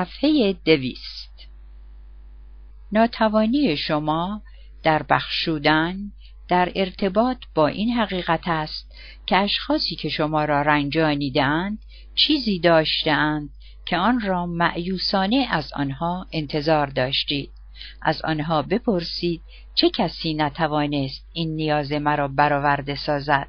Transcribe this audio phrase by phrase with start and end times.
[0.00, 1.48] صفحه دویست.
[2.92, 4.42] ناتوانی شما
[4.82, 5.96] در بخشودن
[6.48, 8.94] در ارتباط با این حقیقت است
[9.26, 11.78] که اشخاصی که شما را رنجانیدند
[12.14, 13.50] چیزی داشتهاند
[13.86, 17.50] که آن را معیوسانه از آنها انتظار داشتید.
[18.02, 19.42] از آنها بپرسید
[19.74, 23.48] چه کسی نتوانست این نیاز مرا برآورده سازد.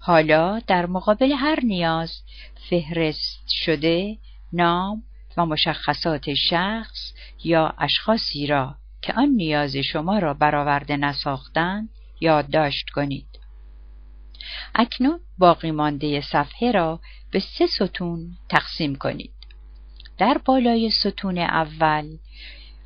[0.00, 2.22] حالا در مقابل هر نیاز
[2.70, 4.18] فهرست شده
[4.52, 5.02] نام
[5.36, 7.12] و مشخصات شخص
[7.44, 11.88] یا اشخاصی را که آن نیاز شما را برآورده نساختند
[12.20, 13.26] یادداشت کنید.
[14.74, 19.32] اکنون باقی مانده صفحه را به سه ستون تقسیم کنید.
[20.18, 22.16] در بالای ستون اول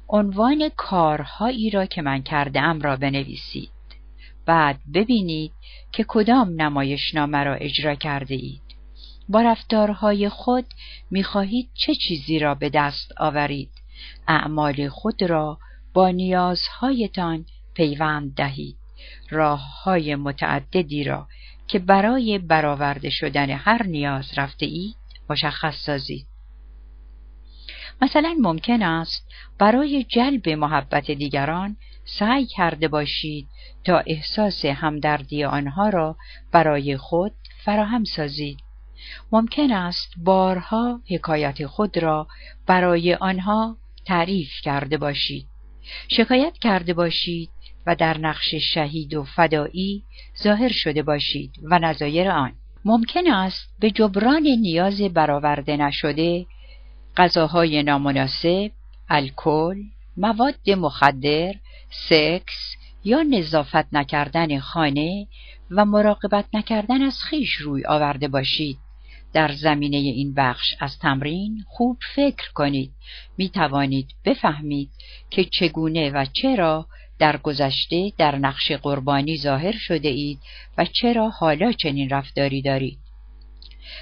[0.08, 3.70] عنوان کارهایی را که من کرده ام را بنویسید.
[4.46, 5.52] بعد ببینید
[5.92, 8.63] که کدام نمایشنامه را اجرا کرده اید
[9.28, 10.66] با رفتارهای خود
[11.10, 13.70] می‌خواهید چه چیزی را به دست آورید؟
[14.28, 15.58] اعمال خود را
[15.94, 18.76] با نیازهایتان پیوند دهید.
[19.30, 21.28] راه های متعددی را
[21.68, 24.96] که برای برآورده شدن هر نیاز رفته اید
[25.30, 26.26] مشخص سازید.
[28.02, 33.48] مثلا ممکن است برای جلب محبت دیگران سعی کرده باشید
[33.84, 36.16] تا احساس همدردی آنها را
[36.52, 37.32] برای خود
[37.64, 38.63] فراهم سازید.
[39.32, 42.26] ممکن است بارها حکایت خود را
[42.66, 45.46] برای آنها تعریف کرده باشید.
[46.08, 47.50] شکایت کرده باشید
[47.86, 50.02] و در نقش شهید و فدایی
[50.42, 52.52] ظاهر شده باشید و نظایر آن.
[52.84, 56.46] ممکن است به جبران نیاز برآورده نشده
[57.16, 58.70] غذاهای نامناسب
[59.08, 59.82] الکل
[60.16, 61.54] مواد مخدر
[61.90, 65.26] سکس یا نظافت نکردن خانه
[65.70, 68.78] و مراقبت نکردن از خیش روی آورده باشید.
[69.34, 72.92] در زمینه این بخش از تمرین خوب فکر کنید.
[73.38, 74.90] می توانید بفهمید
[75.30, 76.86] که چگونه و چرا
[77.18, 80.38] در گذشته در نقش قربانی ظاهر شده اید
[80.78, 82.98] و چرا حالا چنین رفتاری دارید.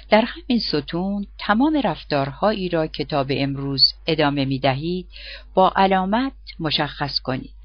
[0.09, 5.07] در همین ستون تمام رفتارهایی را کتاب امروز ادامه می دهید
[5.53, 7.62] با علامت مشخص کنید.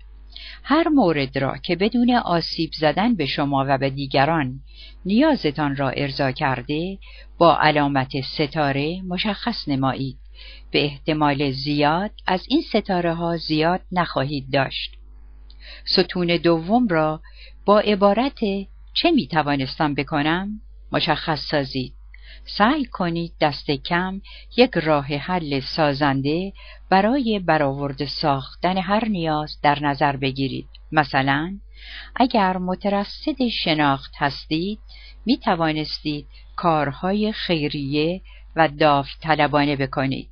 [0.63, 4.61] هر مورد را که بدون آسیب زدن به شما و به دیگران
[5.05, 6.99] نیازتان را ارضا کرده
[7.39, 10.19] با علامت ستاره مشخص نمایید.
[10.71, 14.93] به احتمال زیاد از این ستاره ها زیاد نخواهید داشت.
[15.85, 17.21] ستون دوم را
[17.65, 18.39] با عبارت
[18.95, 20.61] چه می توانستم بکنم؟
[20.93, 21.98] مشخص سازید.
[22.47, 24.21] سعی کنید دست کم
[24.57, 26.53] یک راه حل سازنده
[26.91, 30.69] برای برآورده ساختن هر نیاز در نظر بگیرید.
[30.93, 31.59] مثلا
[32.17, 34.79] اگر مترصد شناخت هستید
[35.27, 38.21] می توانستید کارهای خیریه
[38.57, 40.29] و داوطلبانه بکنید.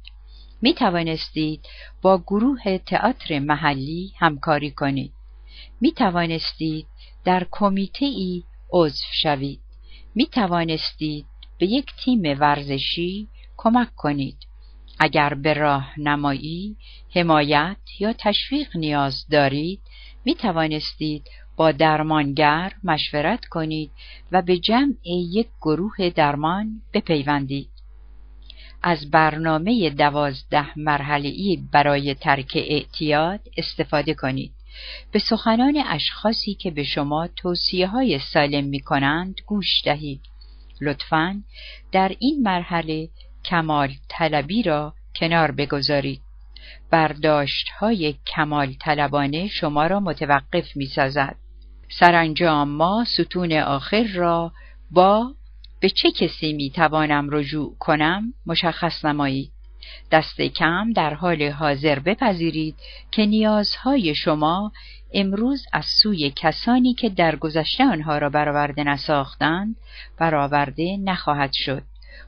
[0.63, 1.61] می توانستید
[2.03, 5.13] با گروه تئاتر محلی همکاری کنید.
[5.81, 6.87] می توانستید
[7.25, 9.61] در کمیته ای عضو شوید.
[10.15, 11.27] می توانستید
[11.59, 14.37] به یک تیم ورزشی کمک کنید
[14.99, 16.77] اگر به راهنمایی،
[17.15, 19.81] حمایت یا تشویق نیاز دارید
[20.25, 23.91] می توانستید با درمانگر مشورت کنید
[24.33, 27.71] و به جمع یک گروه درمان بپیوندید.
[28.83, 34.53] از برنامه دوازده مرحله‌ای برای ترک اعتیاد استفاده کنید.
[35.13, 40.21] به سخنان اشخاصی که به شما توصیه های سالم می کنند گوش دهید.
[40.81, 41.43] لطفا
[41.93, 43.09] در این مرحله
[43.45, 46.21] کمال طلبی را کنار بگذارید.
[46.91, 51.37] برداشت های کمال طلبانه شما را متوقف می سازد.
[51.89, 54.53] سرانجام ما ستون آخر را
[54.91, 55.35] با
[55.81, 59.53] به چه کسی می توانم رجوع کنم مشخص نمایید.
[60.13, 62.77] دست کم در حال حاضر بپذیرید
[63.11, 64.73] که نیازهای شما
[65.13, 69.77] امروز از سوی کسانی که در گذشته آنها را برآورده نساختند
[70.19, 71.83] برآورده نخواهد شد.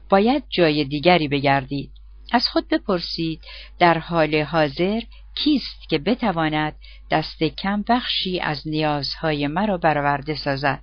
[0.09, 1.91] باید جای دیگری بگردید.
[2.31, 3.41] از خود بپرسید
[3.79, 5.01] در حال حاضر
[5.35, 6.75] کیست که بتواند
[7.11, 10.79] دست کم بخشی از نیازهای مرا برآورده سازد؟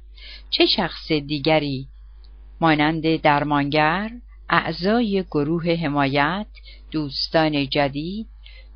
[0.50, 1.88] چه شخص دیگری
[2.60, 4.10] مانند درمانگر
[4.50, 6.46] اعضای گروه حمایت
[6.90, 8.26] دوستان جدید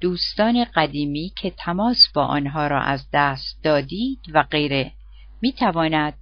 [0.01, 4.93] دوستان قدیمی که تماس با آنها را از دست دادید و غیره.
[5.41, 6.15] می تواند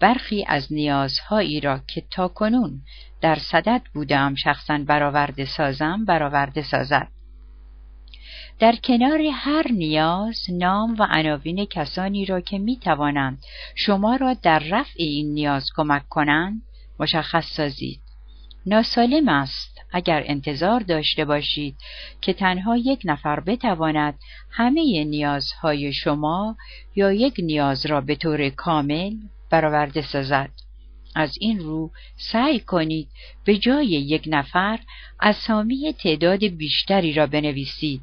[0.00, 2.80] برخی از نیازهایی را که تا کنون
[3.20, 7.08] در صدد بودم شخصا برآورده سازم برآورده سازد.
[8.58, 13.38] در کنار هر نیاز نام و عناوین کسانی را که می توانند
[13.74, 16.62] شما را در رفع این نیاز کمک کنند
[17.00, 18.05] مشخص سازید.
[18.66, 19.80] ناسالم است.
[19.92, 21.76] اگر انتظار داشته باشید
[22.20, 24.18] که تنها یک نفر بتواند
[24.50, 26.56] همه نیازهای شما
[26.94, 29.12] یا یک نیاز را به طور کامل
[29.50, 30.50] برآورده سازد.
[31.14, 33.08] از این رو سعی کنید
[33.44, 34.78] به جای یک نفر
[35.20, 38.00] اسامی تعداد بیشتری را بنویسید.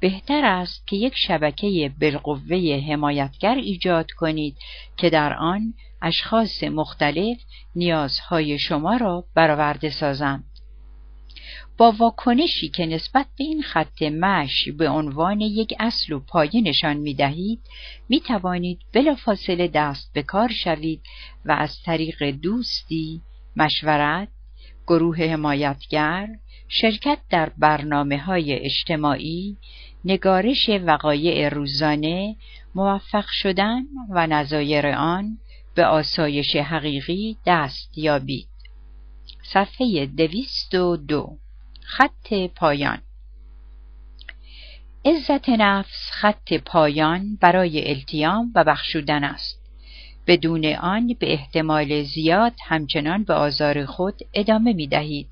[0.00, 4.56] بهتر است که یک شبکه بالقوه حمایتگر ایجاد کنید
[4.96, 7.38] که در آن اشخاص مختلف
[7.76, 10.44] نیازهای شما را برآورده سازند
[11.78, 16.96] با واکنشی که نسبت به این خط مشی به عنوان یک اصل و پایه نشان
[16.96, 17.60] می دهید
[18.08, 21.02] می توانید بلافاصله دست به کار شوید
[21.44, 23.22] و از طریق دوستی،
[23.56, 24.28] مشورت،
[24.86, 26.28] گروه حمایتگر،
[26.68, 29.56] شرکت در برنامه های اجتماعی،
[30.04, 32.36] نگارش وقایع روزانه،
[32.74, 35.38] موفق شدن و نظایر آن
[35.74, 38.48] به آسایش حقیقی دست یابید.
[39.42, 41.36] صفحه دویست و دو
[41.80, 42.98] خط پایان
[45.04, 49.62] عزت نفس خط پایان برای التیام و بخشودن است
[50.26, 55.28] بدون آن به احتمال زیاد همچنان به آزار خود ادامه می دهید.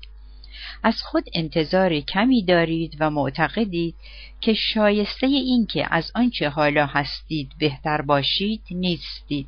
[0.83, 3.95] از خود انتظار کمی دارید و معتقدید
[4.41, 9.47] که شایسته این که از آنچه حالا هستید بهتر باشید نیستید.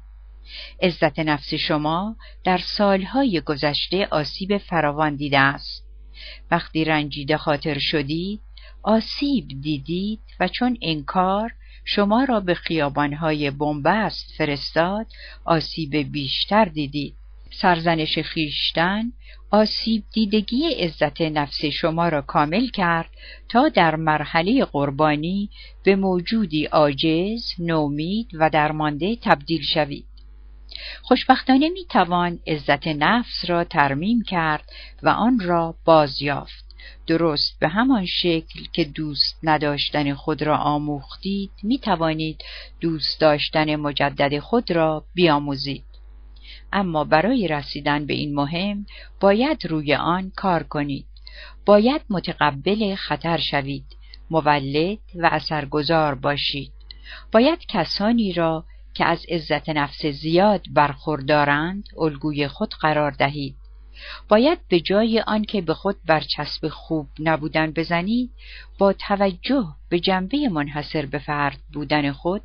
[0.82, 5.84] عزت نفس شما در سالهای گذشته آسیب فراوان دیده است.
[6.52, 8.42] وقتی رنجیده خاطر شدید
[8.84, 11.54] آسیب دیدید و چون انکار
[11.86, 15.08] شما را به خیابانهای بنبست فرستاد
[15.46, 17.16] آسیب بیشتر دیدید
[17.52, 19.12] سرزنش خیشتن
[19.52, 23.10] آسیب دیدگی عزت نفس شما را کامل کرد
[23.50, 25.50] تا در مرحله قربانی
[25.84, 30.13] به موجودی عاجز، نومید و درمانده تبدیل شوید.
[31.02, 34.64] خوشبختانه می توان عزت نفس را ترمیم کرد
[35.04, 36.64] و آن را بازیافت.
[37.08, 42.44] درست به همان شکل که دوست نداشتن خود را آموختید می توانید
[42.82, 45.86] دوست داشتن مجدد خود را بیاموزید.
[46.74, 48.86] اما برای رسیدن به این مهم
[49.20, 51.06] باید روی آن کار کنید.
[51.66, 53.86] باید متقبل خطر شوید
[54.30, 56.72] مولد و اثرگذار باشید.
[57.32, 63.56] باید کسانی را که از عزت نفس زیاد برخوردارند الگوی خود قرار دهید.
[64.30, 68.32] باید به جای آنکه به خود برچسب خوب نبودن بزنید
[68.78, 72.42] با توجه به جنبه منحصر به فرد بودن خود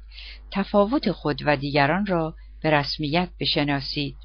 [0.51, 4.17] تفاوت خود و دیگران را به رسمیت بشناسید.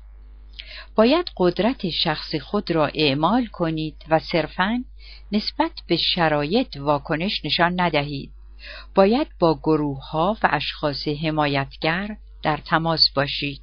[0.96, 4.84] باید قدرت شخص خود را اعمال کنید و صرفاً
[5.31, 8.31] نسبت به شرایط واکنش نشان ندهید.
[8.95, 13.62] باید با گروه ها و اشخاص حمایتگر در تماس باشید.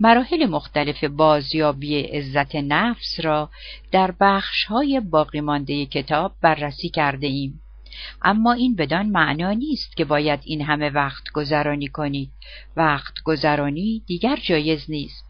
[0.00, 3.50] مراحل مختلف بازیابی عزت نفس را
[3.92, 7.60] در بخش های باقی مانده کتاب بررسی کرده ایم.
[8.22, 12.30] اما این بدان معنا نیست که باید این همه وقت گذرانی کنید.
[12.76, 15.24] وقت گذرانی دیگر جایز نیست.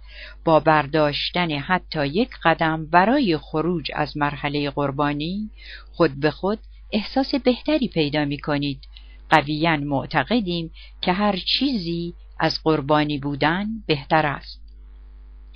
[0.44, 5.50] با برداشتن حتی یک قدم برای خروج از مرحله قربانی
[5.92, 6.58] خود به خود
[6.92, 8.80] احساس بهتری پیدا می کنید.
[9.30, 10.70] قویا معتقدیم
[11.00, 14.62] که هر چیزی از قربانی بودن بهتر است.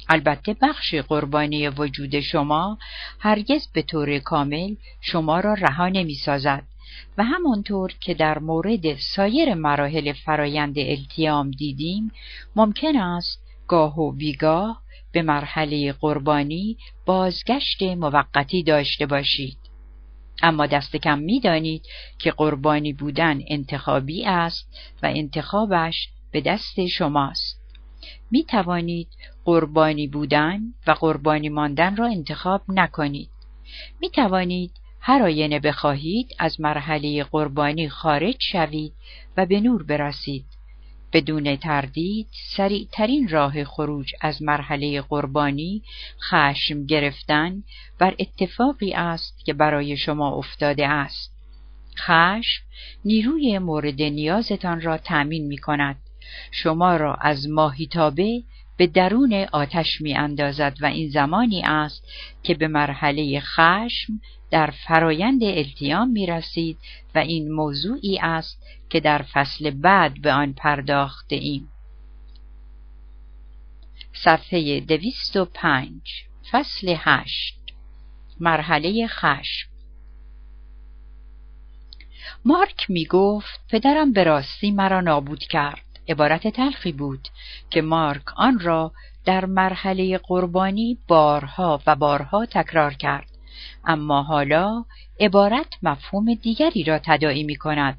[0.09, 2.79] البته بخش قربانی وجود شما
[3.19, 6.63] هرگز به طور کامل شما را رها نمی سازد
[7.19, 12.13] و همانطور که در مورد سایر مراحل فرایند التیام دیدیم
[12.57, 16.77] ممکن است گاه و بیگاه به مرحله قربانی
[17.07, 19.66] بازگشت موقتی داشته باشید.
[20.43, 21.87] اما دست کم می‌دانید
[22.19, 24.69] که قربانی بودن انتخابی است
[25.03, 27.61] و انتخابش به دست شماست.
[28.31, 29.09] می توانید
[29.45, 33.31] قربانی بودن و قربانی ماندن را انتخاب نکنید.
[34.01, 38.93] می توانید هر آینه بخواهید از مرحله قربانی خارج شوید
[39.37, 40.56] و به نور برسید.
[41.17, 45.83] بدون تردید سریعترین راه خروج از مرحله قربانی
[46.31, 47.63] خشم گرفتن
[47.99, 51.33] بر اتفاقی است که برای شما افتاده است.
[51.99, 52.63] خشم
[53.05, 55.97] نیروی مورد نیازتان را تأمین می کند.
[56.51, 58.43] شما را از ماهیتابه
[58.77, 62.09] به درون آتش می اندازد و این زمانی است
[62.43, 64.21] که به مرحله خشم
[64.51, 66.79] در فرایند التیام می رسید
[67.15, 71.69] و این موضوعی است که در فصل بعد به آن پرداخته ایم.
[74.13, 76.03] صفحه دویست و پنج
[76.51, 77.59] فصل هشت
[78.41, 79.69] مرحله خشم.
[82.45, 85.83] مارک می گفت پدرم به راستی مرا نابود کرد.
[86.09, 87.29] عبارت تلخی بود
[87.71, 88.93] که مارک آن را
[89.25, 93.36] در مرحله قربانی بارها و بارها تکرار کرد.
[93.85, 94.85] اما حالا
[95.21, 97.99] عبارت مفهوم دیگری را تداعی می کند.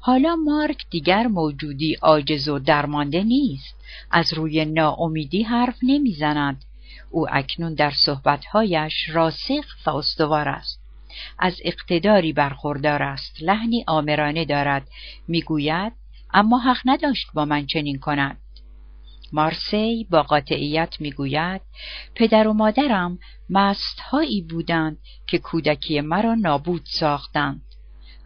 [0.00, 3.74] حالا مارک دیگر موجودی عاجز و درمانده نیست.
[4.10, 6.64] از روی ناامیدی حرف نمی‌زند
[7.10, 10.80] او اکنون در صحبتهایش راسخ و استوار است.
[11.38, 13.42] از اقتداری برخوردار است.
[13.42, 14.88] لحنی آمرانه دارد.
[15.28, 15.92] می‌گوید
[16.32, 18.36] اما حق نداشت با من چنین کند.
[19.34, 21.60] مارسی با قاطعیت می‌گوید
[22.14, 23.18] پدر و مادرم
[23.50, 27.62] مستهایی بودند که کودکی مرا نابود ساختند.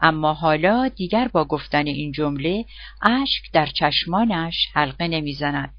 [0.01, 2.65] اما حالا دیگر با گفتن این جمله
[3.03, 5.75] اشک در چشمانش حلقه نمی‌زند.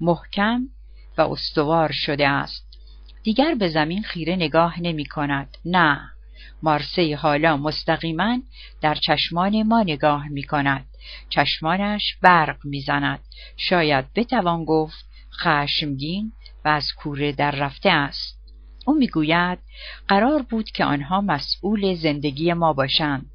[0.00, 0.68] محکم
[1.18, 2.66] و استوار شده است.
[3.22, 6.00] دیگر به زمین خیره نگاه نمی کند نه
[6.62, 8.38] مارسی حالا مستقیما
[8.80, 10.86] در چشمان ما نگاه می کند
[11.28, 13.20] چشمانش برق می‌زند.
[13.56, 15.04] شاید بتوان گفت
[15.40, 16.32] خشمگین
[16.64, 18.38] و از کوره در رفته است.
[18.86, 19.58] او می‌گوید
[20.08, 23.30] قرار بود که آنها مسئول زندگی ما باشند.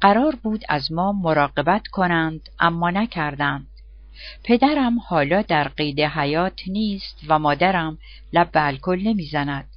[0.00, 3.66] قرار بود از ما مراقبت کنند اما نکردند.
[4.44, 7.98] پدرم حالا در قید حیات نیست و مادرم
[8.32, 9.68] لب به الکل نمی‌زند.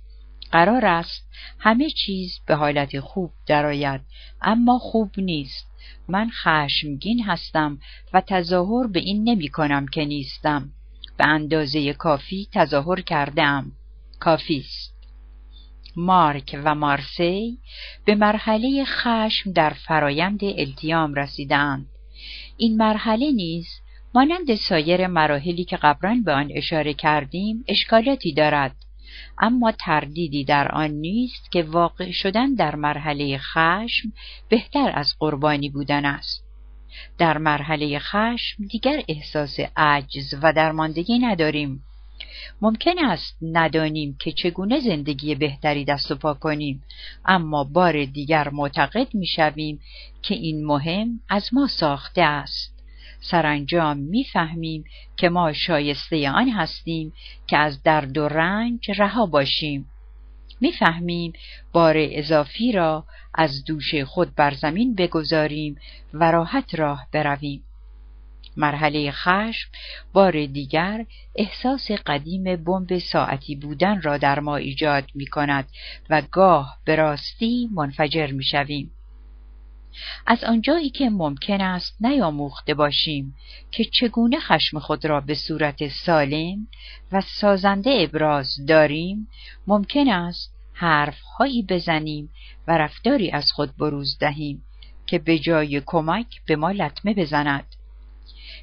[0.51, 4.01] قرار است همه چیز به حالت خوب درآید
[4.41, 5.68] اما خوب نیست.
[6.07, 7.79] من خشمگین هستم
[8.13, 10.71] و تظاهر به این نمی کنم که نیستم.
[11.17, 13.71] به اندازه کافی تظاهر کردم
[14.19, 14.99] کافی است.
[15.95, 17.57] مارک و مارسی
[18.05, 21.85] به مرحله خشم در فرایند التیام رسیدند
[22.57, 23.67] این مرحله نیز
[24.15, 28.75] مانند سایر مراحلی که قبلا به آن اشاره کردیم اشکالاتی دارد.
[29.37, 34.13] اما تردیدی در آن نیست که واقع شدن در مرحله خشم
[34.49, 36.43] بهتر از قربانی بودن است.
[37.17, 41.83] در مرحله خشم دیگر احساس عجز و درماندگی نداریم.
[42.61, 46.83] ممکن است ندانیم که چگونه زندگی بهتری دست و پا کنیم
[47.25, 49.79] اما بار دیگر معتقد می‌شویم
[50.21, 52.78] که این مهم از ما ساخته است.
[53.19, 54.83] سرانجام می‌فهمیم
[55.17, 57.13] که ما شایسته آن هستیم
[57.47, 59.85] که از درد و رنج رها باشیم
[60.61, 61.33] می‌فهمیم
[61.73, 65.75] بار اضافی را از دوش خود بر زمین بگذاریم
[66.13, 67.63] و راحت راه برویم
[68.57, 69.69] مرحله خشم
[70.13, 75.67] بار دیگر احساس قدیم بمب ساعتی بودن را در ما ایجاد می کند
[76.09, 78.91] و گاه به راستی منفجر می شویم.
[80.25, 83.35] از آنجایی که ممکن است نیاموخته باشیم
[83.71, 86.67] که چگونه خشم خود را به صورت سالم
[87.11, 89.27] و سازنده ابراز داریم
[89.67, 92.29] ممکن است حرفهایی بزنیم
[92.67, 94.63] و رفتاری از خود بروز دهیم
[95.07, 97.65] که به جای کمک به ما لطمه بزند.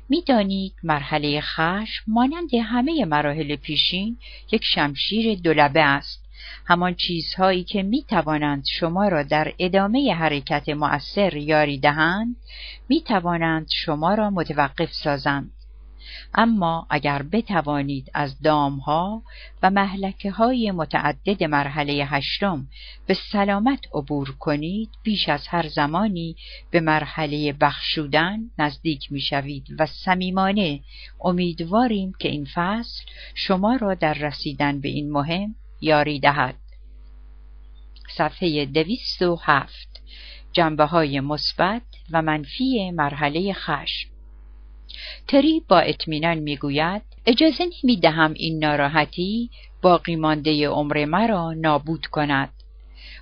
[0.09, 4.19] می‌دانید مرحله خشم مانند همه مراحل پیشین
[4.53, 6.26] یک شمشیر دولبه است.
[6.67, 12.37] همان چیزهایی که می توانند شما را در ادامه حرکت مؤثر یاری دهند
[12.89, 15.51] می توانند شما را متوقف سازند.
[16.35, 19.23] اما اگر بتوانید از دامها
[19.63, 22.67] و محلکه های متعدد مرحله هشتم
[23.07, 26.37] به سلامت عبور کنید بیش از هر زمانی
[26.71, 30.81] به مرحله بخشودن نزدیک می‌شوید و صمیمانه
[31.21, 36.55] امیدواریم که این فصل شما را در رسیدن به این مهم یاری دهد.
[38.17, 40.03] صفحه دویست و هفت.
[40.53, 44.09] جنبه های مثبت و منفی مرحله خشم.
[45.29, 49.51] تری با اطمینان می‌گوید اجازه نمی دهم این ناراحتی
[49.83, 52.56] باقی مانده عمر مرا نابود کند.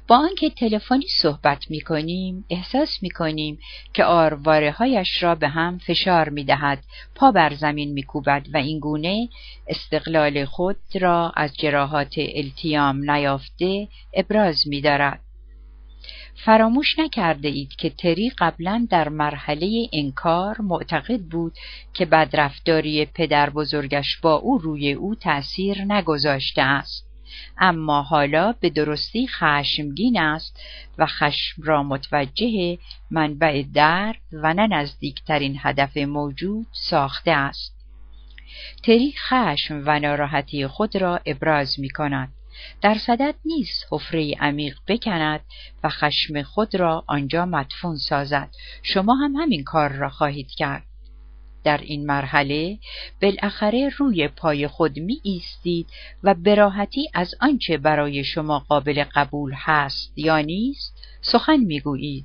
[0.09, 3.59] با آنکه تلفنی صحبت می کنیم احساس می کنیم
[3.95, 6.85] که آرواره هایش را به هم فشار می دهد
[7.15, 9.29] پا بر زمین می کوبد و این گونه
[9.69, 15.21] استقلال خود را از جراحات التیام نیافته ابراز می دارد.
[16.45, 21.53] فراموش نکرده اید که تری قبلا در مرحله انکار معتقد بود
[21.95, 27.14] که بدرفتاری پدر بزرگش با او روی او تأثیر نگذاشته است.
[27.59, 30.61] اما حالا به درستی خشمگین است
[30.99, 32.79] و خشم را متوجه
[33.11, 37.75] منبع درد و نه نزدیکترین هدف موجود ساخته است.
[38.83, 42.33] تری خشم و ناراحتی خود را ابراز می کند.
[42.83, 45.41] در صدت نیست حفره عمیق بکند
[45.85, 48.51] و خشم خود را آنجا مدفون سازد
[48.83, 50.83] شما هم همین کار را خواهید کرد
[51.65, 52.79] در این مرحله
[53.23, 55.87] بالاخره روی پای خود می ایستید
[56.23, 62.25] و براحتی از آنچه برای شما قابل قبول هست یا نیست سخن می گویید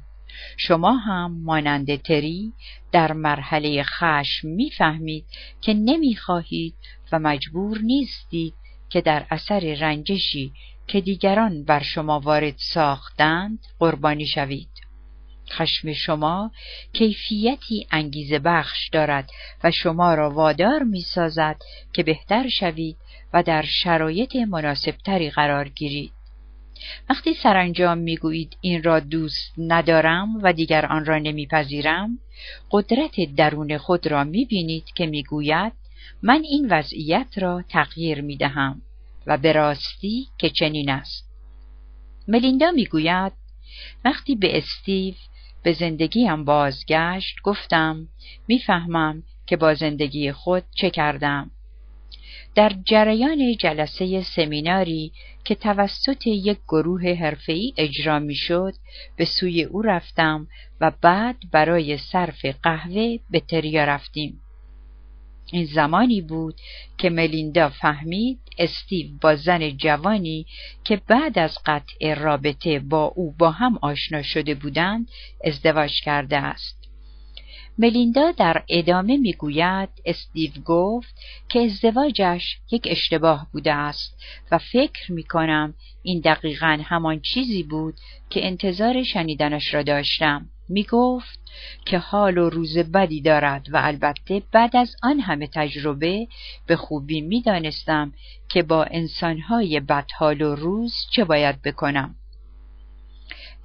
[0.58, 2.54] شما هم مانند تری
[2.92, 5.26] در مرحله خشم می‌فهمید
[5.62, 6.74] که نمی‌خواهید
[7.12, 8.54] و مجبور نیستید
[8.90, 10.52] که در اثر رنجشی
[10.88, 14.89] که دیگران بر شما وارد ساختند قربانی شوید.
[15.52, 16.52] خشم شما
[16.94, 19.30] کیفیتی انگیزه بخش دارد
[19.64, 21.56] و شما را وادار می سازد
[21.94, 22.98] که بهتر شوید
[23.34, 26.12] و در شرایط مناسبتری قرار گیرید.
[27.10, 32.20] وقتی سرانجام می‌گویید این را دوست ندارم و دیگر آن را نمیپذیرم
[32.72, 35.74] قدرت درون خود را می‌بینید که می‌گوید
[36.22, 38.82] من این وضعیت را تغییر می‌دهم
[39.28, 41.30] و به راستی که چنین است
[42.28, 43.34] ملیندا می‌گوید
[44.06, 45.14] وقتی به استیو
[45.64, 48.08] به زندگیم بازگشت گفتم
[48.48, 51.52] می‌فهمم که با زندگی خود چه کردم.
[52.56, 55.12] در جریان جلسه سمیناری
[55.44, 58.74] که توسط یک گروه حرفه‌ای اجرا می‌شد
[59.16, 60.48] به سوی او رفتم
[60.82, 64.42] و بعد برای صرف قهوه به تریا رفتیم.
[65.52, 66.56] این زمانی بود
[66.98, 70.46] که ملیندا فهمید استیو با زن جوانی
[70.84, 75.08] که بعد از قطع رابطه با او با هم آشنا شده بودند
[75.44, 76.80] ازدواج کرده است.
[77.78, 81.16] ملیندا در ادامه می‌گوید استیو گفت
[81.50, 87.94] که ازدواجش یک اشتباه بوده است و فکر می کنم این دقیقا همان چیزی بود
[88.30, 90.50] که انتظار شنیدنش را داشتم.
[90.70, 91.40] می گفت
[91.86, 96.28] که حال و روز بدی دارد و البته بعد از آن همه تجربه
[96.68, 98.14] به خوبی می دانستم
[98.50, 102.16] که با انسانهای بدحال و روز چه باید بکنم.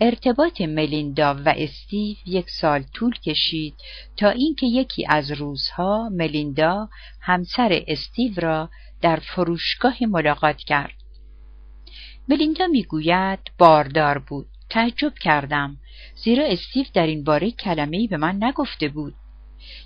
[0.01, 3.75] ارتباط ملیندا و استیو یک سال طول کشید
[4.17, 6.89] تا اینکه یکی از روزها ملیندا
[7.21, 8.71] همسر استیو را
[9.01, 10.95] در فروشگاهی ملاقات کرد.
[12.29, 14.54] ملیندا می‌گوید باردار بود.
[14.75, 15.77] تعجب کردم
[16.25, 19.15] زیرا استیو در این باره کلمه به من نگفته بود.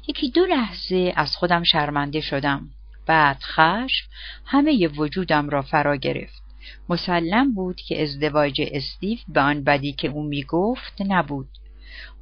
[0.08, 2.68] یکی دو لحظه از خودم شرمنده شدم.
[3.06, 4.08] بعد خشم
[4.44, 6.42] همه وجودم را فرا گرفت.
[6.88, 11.48] مسلم بود که ازدواج استیو به آن بدی که او می گفت نبود.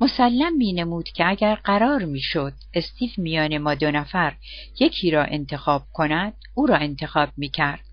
[0.01, 4.37] مسلم می نمود که اگر قرار می شد استیو میان ما دو نفر
[4.81, 7.86] یکی را انتخاب کند او را انتخاب می کرد.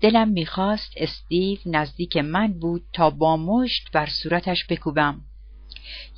[0.00, 5.20] دلم می‌خواست استیو نزدیک من بود تا با مشت بر صورتش بکوبم.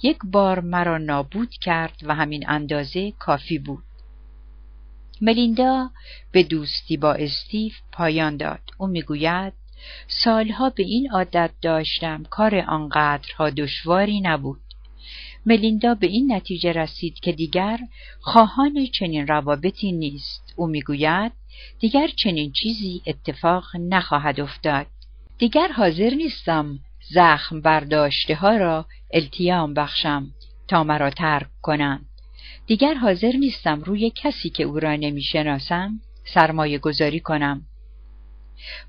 [0.03, 3.85] یک بار مرا نابود کرد و همین اندازه کافی بود.
[5.21, 5.91] ملیندا
[6.33, 8.61] به دوستی با استیو پایان داد.
[8.79, 9.53] او می‌گوید
[10.09, 14.61] سالها به این عادت داشتم کار آنقدرها دشواری نبود.
[15.47, 17.79] ملیندا به این نتیجه رسید که دیگر
[18.21, 20.55] خواهان چنین روابطی نیست.
[20.57, 21.33] او می‌گوید
[21.79, 24.87] دیگر چنین چیزی اتفاق نخواهد افتاد.
[25.39, 26.79] دیگر حاضر نیستم
[27.11, 30.31] زخم برداشته ها را التیام بخشم
[30.69, 32.07] تا مرا ترک کنند.
[32.67, 37.67] دیگر حاضر نیستم روی کسی که او را نمی‌شناسم سرمایه گذاری کنم.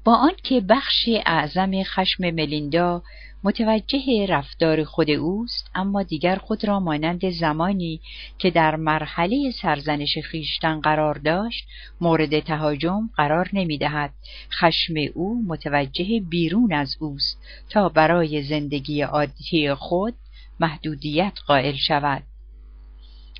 [0.04, 3.04] با آنکه بخش اعظم خشم ملیندا
[3.44, 8.02] متوجه رفتار خود اوست اما دیگر خود را مانند زمانی
[8.38, 11.68] که در مرحله سرزنش خیشتن قرار داشت
[12.02, 14.14] مورد تهاجم قرار نمی‌دهد.
[14.52, 20.14] خشم او متوجه بیرون از اوست تا برای زندگی عادی خود
[20.60, 22.24] محدودیت قائل شود.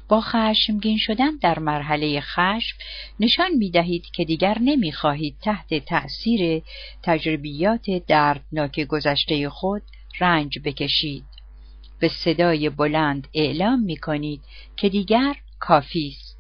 [0.10, 2.78] با خشمگین شدن در مرحله خشم
[3.20, 6.64] نشان می دهید که دیگر نمی خواهید تحت تأثیر
[7.04, 9.82] تجربیات دردناک گذشته خود
[10.20, 11.26] رنج بکشید.
[12.00, 14.42] به صدای بلند اعلام می کنید
[14.78, 16.36] که دیگر کافی است.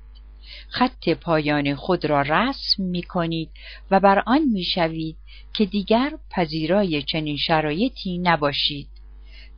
[0.67, 3.49] خط پایان خود را رسم می کنید
[3.91, 5.17] و بر آن می شوید
[5.53, 8.94] که دیگر پذیرای چنین شرایطی نباشید.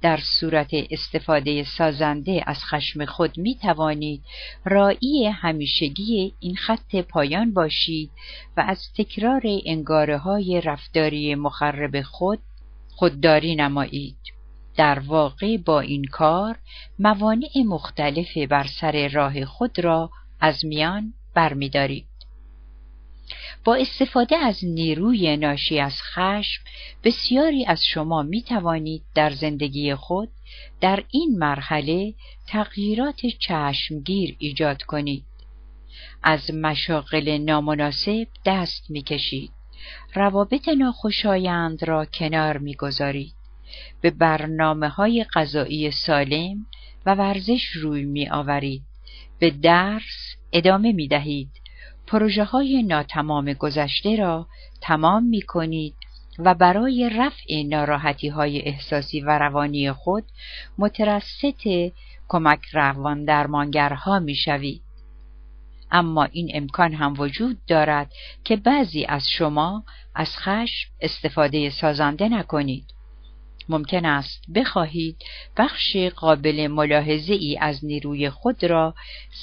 [0.02, 4.24] در صورت استفاده سازنده از خشم خود می توانید
[4.66, 8.12] رائی همیشگی این خط پایان باشید
[8.58, 12.40] و از تکرار انگاره های رفتاری مخرب خود
[12.96, 14.18] خودداری نمایید.
[14.78, 16.58] در واقع با این کار
[17.00, 22.07] موانع مختلف بر سر راه خود را از میان برمیدارید.
[23.64, 26.64] با استفاده از نیروی ناشی از خشم
[27.04, 30.30] بسیاری از شما می توانید در زندگی خود
[30.82, 32.14] در این مرحله
[32.48, 35.26] تغییرات چشمگیر ایجاد کنید.
[36.24, 39.52] از مشاغل نامناسب دست می کشید.
[40.14, 43.34] روابط ناخوشایند را کنار می گذارید.
[44.02, 46.66] به برنامه های غذایی سالم
[47.06, 48.82] و ورزش روی می آورید.
[49.40, 51.50] به درس ادامه می دهید.
[52.08, 54.48] پروژه های ناتمام گذشته را
[54.82, 55.94] تمام می کنید
[56.40, 60.24] و برای رفع ناراحتی های احساسی و روانی خود
[60.78, 61.42] مترست
[62.28, 64.82] کمک روان درمانگرها می شوید.
[65.92, 68.12] اما این امکان هم وجود دارد
[68.44, 69.84] که بعضی از شما
[70.16, 72.97] از خشم استفاده سازنده نکنید.
[73.70, 75.18] ممکن است بخواهید
[75.58, 78.96] بخش قابل ملاحظه ای از نیروی خود را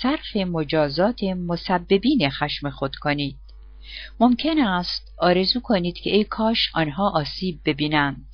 [0.03, 3.37] صرف مجازات مسببین خشم خود کنید.
[4.21, 8.27] ممکن است آرزو کنید که ای کاش آنها آسیب ببینند.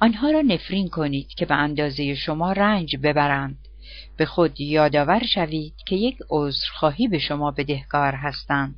[0.00, 3.58] آنها را نفرین کنید که به اندازه شما رنج ببرند.
[4.16, 8.74] به خود یادآور شوید که یک عذرخواهی به شما بدهکار هستند.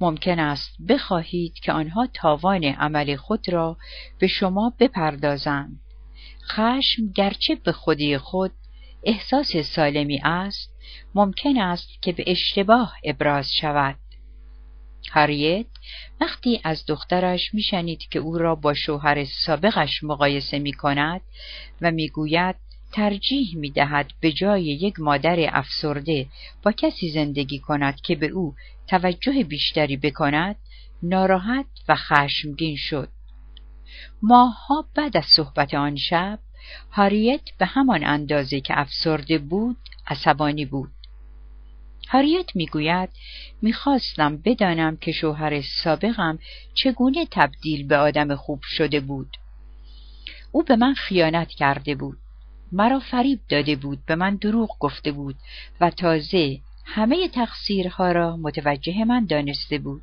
[0.00, 3.76] ممکن است بخواهید که آنها تاوان عمل خود را
[4.18, 5.80] به شما بپردازند.
[6.44, 8.52] خشم گرچه به خودی خود
[9.04, 10.70] احساس سالمی است
[11.14, 13.96] ممکن است که به اشتباه ابراز شود
[15.12, 15.66] هاریت
[16.20, 21.20] وقتی از دخترش میشنید که او را با شوهر سابقش مقایسه می کند
[21.80, 22.56] و می‌گوید
[22.92, 26.26] ترجیح می دهد به جای یک مادر افسرده
[26.62, 28.54] با کسی زندگی کند که به او
[28.86, 30.56] توجه بیشتری بکند
[31.02, 33.08] ناراحت و خشمگین شد.
[34.22, 36.38] ماهها بعد از صحبت آن شب
[36.90, 39.76] هاریت به همان اندازه که افسرده بود
[40.06, 40.90] عصبانی بود.
[42.08, 43.08] هاریت می‌گوید
[43.62, 46.38] می‌خواستم بدانم که شوهر سابقم
[46.74, 49.36] چگونه تبدیل به آدم خوب شده بود.
[50.52, 52.18] او به من خیانت کرده بود.
[52.72, 55.36] مرا فریب داده بود به من دروغ گفته بود
[55.80, 60.02] و تازه همه تقصیرها را متوجه من دانسته بود.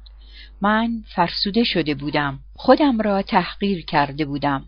[0.62, 4.66] من فرسوده شده بودم خودم را تحقیر کرده بودم.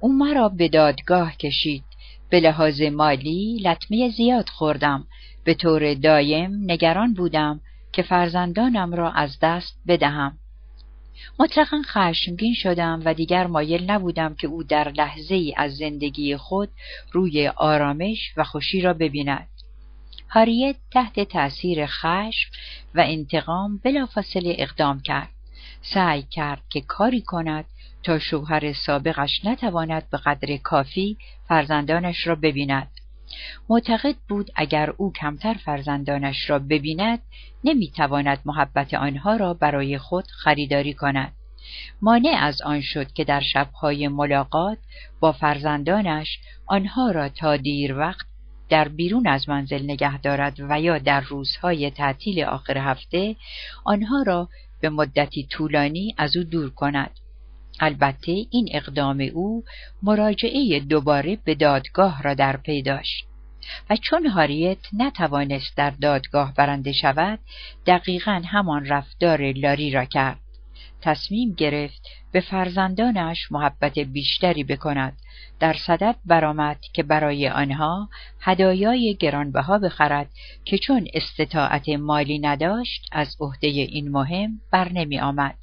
[0.00, 1.84] او مرا به دادگاه کشید.
[2.30, 5.06] به لحاظ مالی لطمه زیاد خوردم.
[5.44, 7.60] به طور دایم نگران بودم
[7.92, 10.38] که فرزندانم را از دست بدهم.
[11.38, 16.68] مطلقا خشمگین شدم و دیگر مایل نبودم که او در لحظه ای از زندگی خود
[17.12, 19.48] روی آرامش و خوشی را ببیند.
[20.30, 22.50] هاریت تحت تأثیر خشم
[22.94, 25.28] و انتقام بلافاصله اقدام کرد.
[25.82, 27.64] سعی کرد که کاری کند
[28.02, 31.16] تا شوهر سابقش نتواند به قدر کافی
[31.48, 33.01] فرزندانش را ببیند.
[33.68, 37.18] معتقد بود اگر او کمتر فرزندانش را ببیند
[37.64, 41.32] نمی‌تواند محبت آنها را برای خود خریداری کند.
[42.02, 44.78] مانع از آن شد که در شبهای ملاقات
[45.20, 48.26] با فرزندانش آنها را تا دیر وقت
[48.68, 53.36] در بیرون از منزل نگه دارد و یا در روزهای تعطیل آخر هفته
[53.84, 54.48] آنها را
[54.80, 57.10] به مدتی طولانی از او دور کند.
[57.80, 59.64] البته این اقدام او
[60.02, 63.26] مراجعه دوباره به دادگاه را در پی داشت
[63.90, 67.38] و چون هاریت نتوانست در دادگاه برنده شود
[67.86, 70.38] دقیقا همان رفتار لاری را کرد
[71.00, 75.18] تصمیم گرفت به فرزندانش محبت بیشتری بکند
[75.60, 78.08] در صدد برآمد که برای آنها
[78.40, 80.30] هدایای گرانبها بخرد
[80.64, 85.54] که چون استطاعت مالی نداشت از عهده این مهم بر نمی آمد.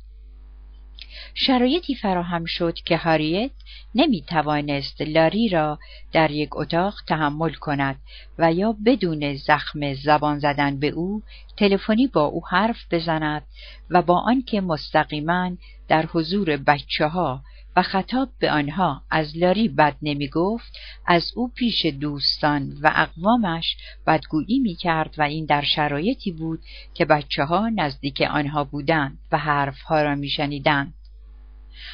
[1.33, 3.51] شرایطی فراهم شد که هاریت
[3.95, 5.79] نمی توانست لاری را
[6.11, 7.95] در یک اتاق تحمل کند
[8.37, 11.21] و یا بدون زخم زبان زدن به او
[11.57, 13.43] تلفنی با او حرف بزند
[13.89, 15.51] و با آنکه مستقیما
[15.87, 17.43] در حضور بچه ها
[17.75, 23.77] و خطاب به آنها از لاری بد نمی گفت از او پیش دوستان و اقوامش
[24.07, 26.59] بدگویی می کرد و این در شرایطی بود
[26.93, 30.93] که بچه ها نزدیک آنها بودند و حرفها را می شنیدند.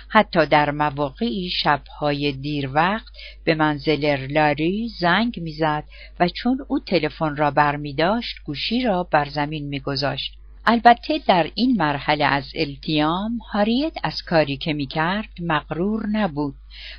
[0.10, 5.84] حتی در مواقعی شبهای دیر وقت به منزل لاری زنگ می‌زد
[6.20, 10.38] و چون او تلفن را برمی داشت گوشی را بر زمین میگذاشت.
[10.68, 16.56] البته در این مرحله از التیام هاریت از کاری که می‌کرد مغرور نبود.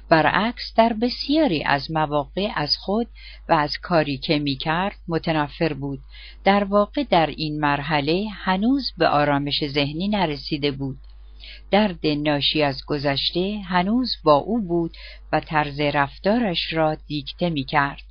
[0.09, 3.07] برعکس در بسیاری از مواقع از خود
[3.49, 5.99] و از کاری که می‌کرد متنفر بود.
[6.45, 10.99] در واقع در این مرحله هنوز به آرامش ذهنی نرسیده بود.
[11.71, 14.97] درد ناشی از گذشته هنوز با او بود
[15.33, 18.03] و طرز رفتارش را دیکته می کرد.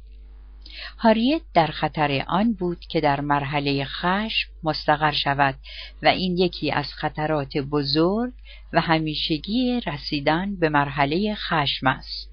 [0.97, 5.55] هاریت در خطر آن بود که در مرحله خشم مستقر شود
[6.03, 8.33] و این یکی از خطرات بزرگ
[8.73, 12.29] و همیشگی رسیدن به مرحله خشم است.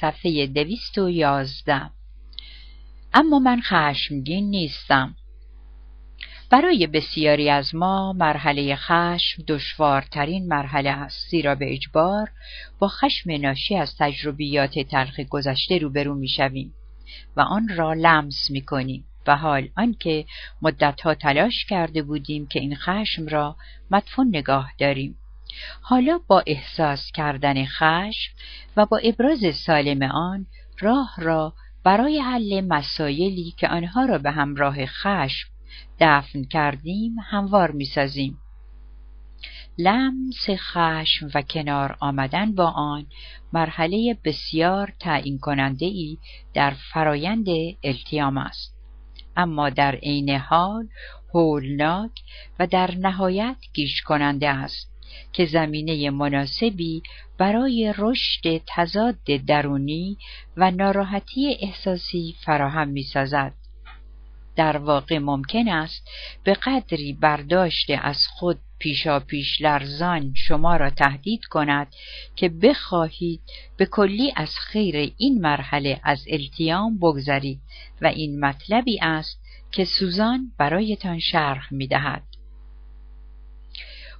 [0.00, 1.90] صفحه دویست و یازده
[3.14, 5.16] اما من خشمگین نیستم
[6.50, 12.30] برای بسیاری از ما مرحله خشم دشوارترین مرحله است زیرا به اجبار
[12.78, 16.74] با خشم ناشی از تجربیات تلخ گذشته روبرو می‌شویم
[17.36, 20.24] و آن را لمس می‌کنیم و حال آنکه
[20.62, 23.56] مدتها تلاش کرده بودیم که این خشم را
[23.90, 25.18] مدفون نگاه داریم.
[25.80, 28.32] حالا با احساس کردن خشم
[28.76, 30.46] و با ابراز سالم آن
[30.80, 31.52] راه را
[31.84, 35.48] برای حل مسایلی که آنها را به همراه خشم
[36.00, 38.38] دفن کردیم هموار می‌سازیم
[39.78, 43.06] لمس خشم و کنار آمدن با آن
[43.52, 46.18] مرحله بسیار تعیین کننده ای
[46.54, 47.46] در فرایند
[47.84, 48.76] التیام است
[49.36, 50.88] اما در عین حال
[51.34, 52.10] هولناک
[52.58, 54.90] و در نهایت گیش کننده است
[55.32, 57.02] که زمینه مناسبی
[57.38, 60.18] برای رشد تضاد درونی
[60.56, 63.54] و ناراحتی احساسی فراهم می سازد.
[64.56, 66.08] در واقع ممکن است
[66.44, 71.86] به قدری برداشت از خود پیشا پیش لرزان شما را تهدید کند
[72.36, 73.40] که بخواهید
[73.76, 77.60] به کلی از خیر این مرحله از التیام بگذرید
[78.02, 79.40] و این مطلبی است
[79.72, 82.22] که سوزان برایتان شرح می دهد.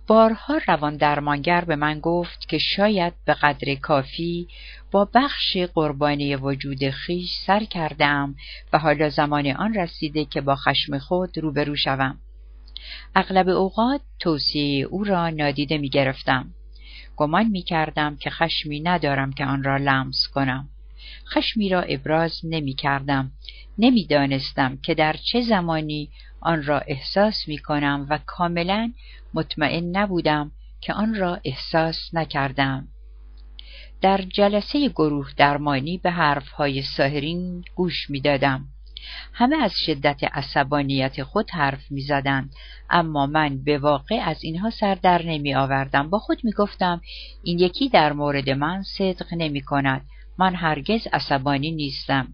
[0.07, 4.49] بارها روان درمانگر به من گفت که شاید به قدر کافی
[4.91, 8.35] با بخش قربانی وجود خیش سر کردم
[8.73, 12.19] و حالا زمان آن رسیده که با خشم خود روبرو شوم.
[13.15, 16.51] اغلب اوقات توصیه او را نادیده می گرفتم.
[17.17, 20.69] گمان می کردم که خشمی ندارم که آن را لمس کنم.
[21.35, 23.33] خشمی را ابراز نمی کردم.
[23.79, 26.11] نمی دانستم که در چه زمانی
[26.41, 28.93] آن را احساس می کنم و کاملا
[29.35, 32.89] مطمئن نبودم که آن را احساس نکردم.
[34.01, 38.69] در جلسه گروه درمانی به حرفهای ساهرین گوش می دادم.
[39.33, 42.51] همه از شدت عصبانیت خود حرف می زدن.
[42.91, 46.11] اما من به واقع از اینها سر در نمی آوردم.
[46.11, 47.01] با خود می گفتم
[47.43, 50.07] این یکی در مورد من صدق نمی کند.
[50.39, 52.29] من هرگز عصبانی نیستم.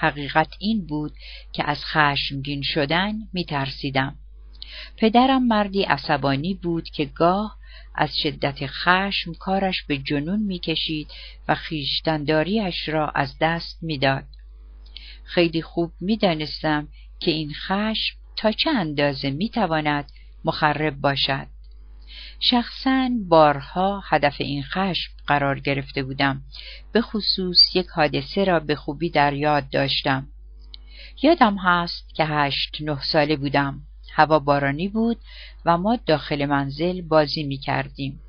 [0.00, 1.12] حقیقت این بود
[1.52, 4.16] که از خشمگین شدن می ترسیدم.
[4.96, 7.58] پدرم مردی عصبانی بود که گاه
[7.94, 11.08] از شدت خشم کارش به جنون می‌کشید
[11.48, 14.24] و خیشتنداریش را از دست می‌داد.
[15.24, 16.88] خیلی خوب می‌دانستم
[17.20, 20.12] که این خشم تا چه اندازه می‌تواند
[20.44, 21.53] مخرب باشد.
[22.40, 26.42] شخصا بارها هدف این خشم قرار گرفته بودم
[26.92, 30.28] به خصوص یک حادثه را به خوبی در یاد داشتم
[31.22, 33.80] یادم هست که هشت نه ساله بودم
[34.12, 35.16] هوا بارانی بود
[35.64, 38.20] و ما داخل منزل بازی می کردیم.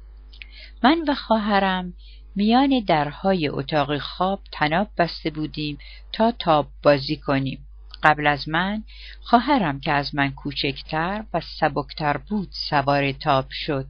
[0.84, 1.94] من و خواهرم
[2.36, 5.78] میان درهای اتاق خواب تناب بسته بودیم
[6.14, 7.65] تا تاب بازی کنیم.
[8.06, 8.84] قبل از من
[9.22, 13.86] خواهرم که از من کوچکتر و سبکتر بود سوار تاب شد.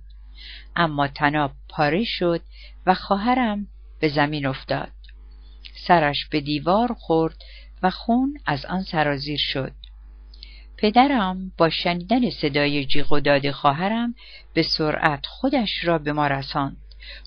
[0.75, 2.41] اما تناب پاره شد
[2.85, 3.67] و خواهرم
[3.99, 4.91] به زمین افتاد.
[5.87, 7.35] سرش به دیوار خورد
[7.83, 9.71] و خون از آن سرازیر شد.
[10.77, 14.15] پدرم با شنیدن صدای جیغ و داد خواهرم
[14.53, 16.77] به سرعت خودش را به ما رساند.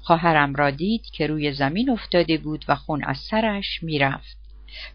[0.03, 4.38] خواهرم را دید که روی زمین افتاده بود و خون از سرش می‌رفت.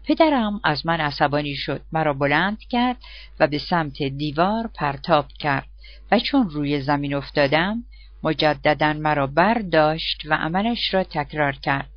[0.04, 2.96] پدرم از من عصبانی شد مرا بلند کرد
[3.40, 5.66] و به سمت دیوار پرتاب کرد
[6.10, 7.84] و چون روی زمین افتادم
[8.22, 11.90] مجددا مرا برداشت و عملش را تکرار کرد.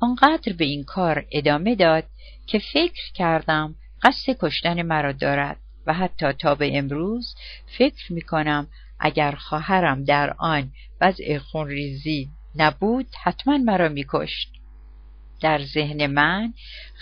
[0.00, 2.04] آنقدر به این کار ادامه داد
[2.46, 7.34] که فکر کردم قصد کشتن مرا دارد و حتی تا به امروز
[7.78, 8.66] فکر می کنم
[9.00, 14.61] اگر خواهرم در آن وضع خونریزی نبود حتما مرا میکشت.
[15.42, 16.54] در ذهن من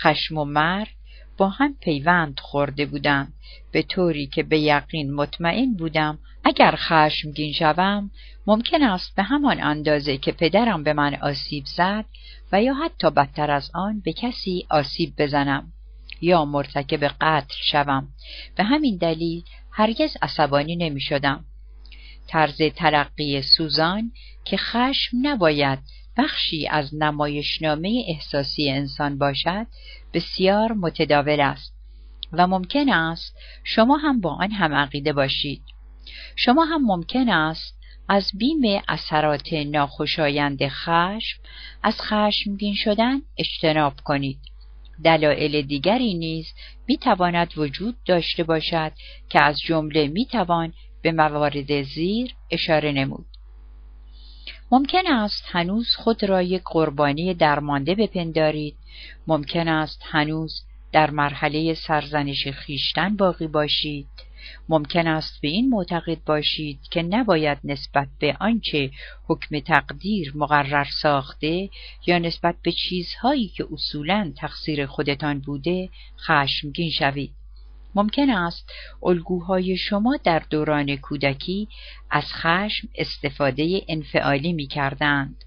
[0.03, 0.89] خشم و مرگ
[1.37, 3.33] با هم پیوند خورده بودند
[3.73, 8.11] به طوری که به یقین مطمئن بودم اگر خشمگین شوم
[8.47, 12.05] ممکن است به همان اندازه که پدرم به من آسیب زد
[12.53, 15.73] و یا حتی بدتر از آن به کسی آسیب بزنم
[16.21, 18.09] یا مرتکب قتل شوم
[18.57, 21.45] به همین دلیل هرگز عصبانی نمی شدم.
[22.27, 24.13] طرز تلقی سوزان
[24.45, 25.79] که خشم نباید
[26.17, 29.67] بخشی از نمایشنامه احساسی انسان باشد
[30.15, 31.75] بسیار متداول است
[32.33, 35.63] و ممکن است شما هم با آن هم عقیده باشید.
[36.37, 41.41] شما هم ممکن است از بیم اثرات ناخوشایند خشم
[41.83, 44.39] از خشمگین شدن اجتناب کنید.
[45.05, 46.47] دلایل دیگری نیز
[46.89, 48.93] می تواند وجود داشته باشد
[49.29, 53.30] که از جمله می توان به موارد زیر اشاره نمود.
[54.73, 58.77] ممکن است هنوز خود را یک قربانی درمانده بپندارید.
[59.27, 64.07] ممکن است هنوز در مرحله سرزنش خیشتن باقی باشید.
[64.69, 68.91] ممکن است به این معتقد باشید که نباید نسبت به آنچه
[69.29, 71.71] حکم تقدیر مقرر ساخته
[72.07, 75.89] یا نسبت به چیزهایی که اصولا تقصیر خودتان بوده
[76.27, 77.40] خشمگین شوید.
[77.95, 78.71] ممکن است
[79.03, 81.69] الگوهای شما در دوران کودکی
[82.11, 85.45] از خشم استفاده انفعالی می کردند.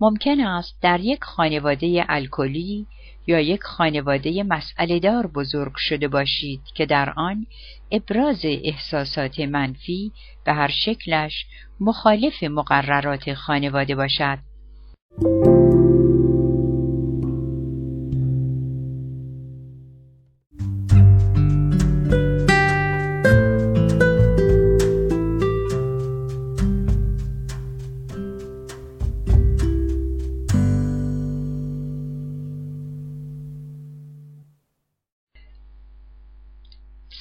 [0.00, 2.86] ممکن است در یک خانواده الکلی
[3.26, 7.46] یا یک خانواده مسئله دار بزرگ شده باشید که در آن
[7.90, 10.12] ابراز احساسات منفی
[10.44, 11.46] به هر شکلش
[11.80, 14.38] مخالف مقررات خانواده باشد.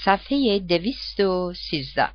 [0.05, 2.09] صفحه دویست و سیزده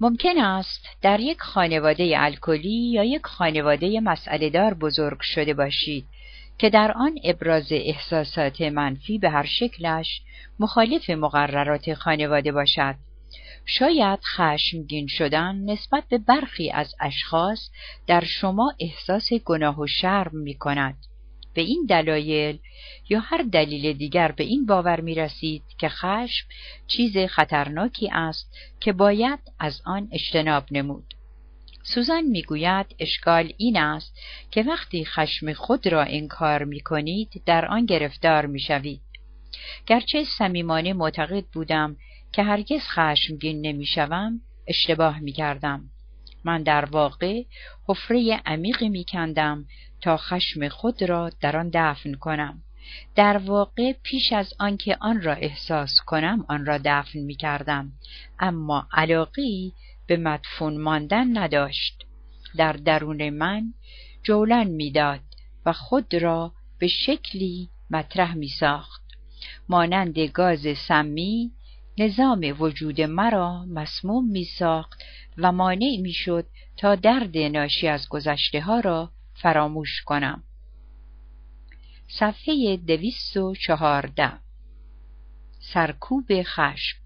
[0.00, 6.04] ممکن است در یک خانواده الکلی یا یک خانواده مسئله دار بزرگ شده باشید
[6.58, 10.22] که در آن ابراز احساسات منفی به هر شکلش
[10.58, 12.94] مخالف مقررات خانواده باشد.
[13.66, 17.70] شاید خشمگین شدن نسبت به برخی از اشخاص
[18.06, 20.96] در شما احساس گناه و شرم می کند.
[21.54, 22.58] به این دلایل
[23.08, 26.46] یا هر دلیل دیگر به این باور می رسید که خشم
[26.86, 31.14] چیز خطرناکی است که باید از آن اجتناب نمود.
[31.82, 37.86] سوزان می‌گوید اشکال این است که وقتی خشم خود را انکار می کنید در آن
[37.86, 39.00] گرفتار می شوید.
[39.86, 41.96] گرچه صمیمانه معتقد بودم
[42.32, 45.90] که هرگز خشمگین نمی شوم اشتباه می کردم.
[46.44, 47.42] من در واقع
[47.88, 49.64] حفره عمیقی می کندم
[50.04, 52.62] تا خشم خود را در آن دفن کنم.
[53.14, 57.92] در واقع پیش از آنکه آن را احساس کنم آن را دفن می کردم.
[58.38, 59.72] اما علاقی
[60.06, 62.04] به مدفون ماندن نداشت.
[62.56, 63.74] در درون من
[64.22, 65.20] جولان می‌داد
[65.66, 69.02] و خود را به شکلی مطرح می ساخت
[69.68, 71.52] مانند گاز سمی
[71.98, 75.02] نظام وجود مرا مسموم می ساخت
[75.38, 80.42] و مانع می شد تا درد ناشی از گذشته ها را فراموش کنم.
[82.08, 84.32] صفحه دویست و چهارده
[85.72, 86.98] سرکوب خشم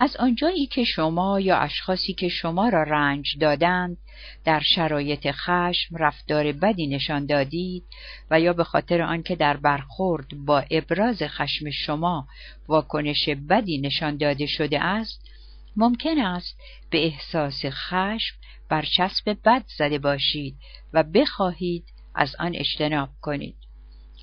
[0.00, 3.96] از آنجایی که شما یا اشخاصی که شما را رنج دادند
[4.44, 7.84] در شرایط خشم رفتار بدی نشان دادید
[8.30, 12.28] و یا به خاطر آنکه در برخورد با ابراز خشم شما
[12.68, 15.28] واکنش بدی نشان داده شده است
[15.76, 18.36] ممکن است به احساس خشم
[18.68, 20.56] برچسب بد زده باشید
[20.92, 23.56] و بخواهید از آن اجتناب کنید.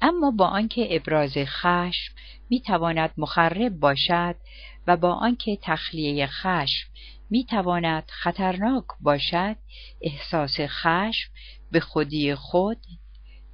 [0.01, 2.13] اما با آنکه ابراز خشم
[2.49, 4.35] می تواند مخرب باشد
[4.87, 6.87] و با آنکه تخلیه خشم
[7.29, 9.55] می تواند خطرناک باشد
[10.01, 11.31] احساس خشم
[11.71, 12.77] به خودی خود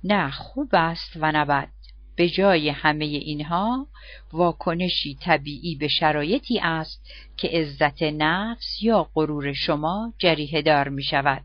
[0.03, 1.69] نه خوب است و نه بد.
[2.15, 3.87] به جای همه اینها
[4.33, 11.43] واکنشی طبیعی به شرایطی است که عزت نفس یا غرور شما جریه دار می شود.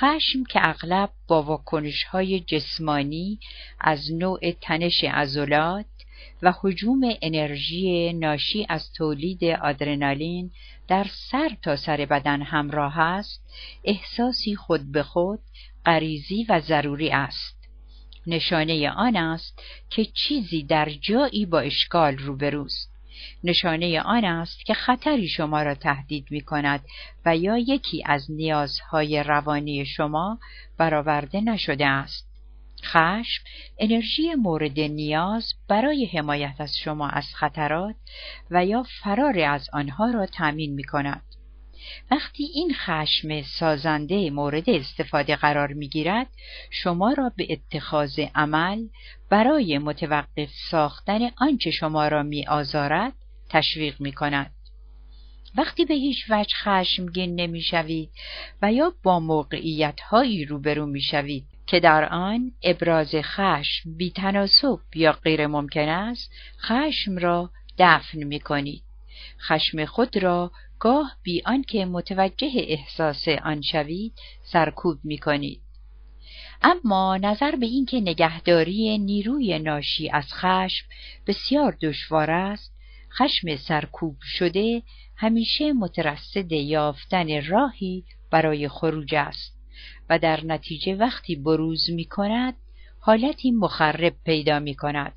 [0.00, 3.38] خشم که اغلب با واکنش های جسمانی
[3.80, 5.86] از نوع تنش عضلات
[6.42, 10.50] و حجوم انرژی ناشی از تولید آدرنالین
[10.88, 13.42] در سر تا سر بدن همراه است
[13.84, 15.38] احساسی خود به خود
[15.86, 17.55] غریزی و ضروری است
[18.26, 22.96] نشانه آن است که چیزی در جایی با اشکال روبروست
[23.44, 26.80] نشانه آن است که خطری شما را تهدید می کند
[27.26, 30.38] و یا یکی از نیازهای روانی شما
[30.78, 32.26] برآورده نشده است
[32.84, 33.44] خشم
[33.78, 37.94] انرژی مورد نیاز برای حمایت از شما از خطرات
[38.50, 41.35] و یا فرار از آنها را تأمین می کند.
[42.10, 46.26] وقتی این خشم سازنده مورد استفاده قرار می گیرد
[46.70, 48.86] شما را به اتخاذ عمل
[49.30, 53.12] برای متوقف ساختن آنچه شما را می آزارد
[53.48, 54.52] تشویق می کند.
[55.56, 58.10] وقتی به هیچ وجه خشمگین نمی شوید
[58.62, 64.78] و یا با موقعیت هایی روبرو می شوید که در آن ابراز خشم بی تناسب
[64.94, 68.82] یا غیر ممکن است خشم را دفن می کنید.
[69.48, 74.12] خشم خود را گاه بی آنکه متوجه احساس آن شوید
[74.42, 75.60] سرکوب می کنید.
[76.62, 80.86] اما نظر به اینکه نگهداری نیروی ناشی از خشم
[81.26, 82.72] بسیار دشوار است
[83.18, 84.82] خشم سرکوب شده
[85.16, 89.56] همیشه مترصد یافتن راهی برای خروج است
[90.10, 92.54] و در نتیجه وقتی بروز می کند
[93.00, 95.12] حالتی مخرب پیدا می کند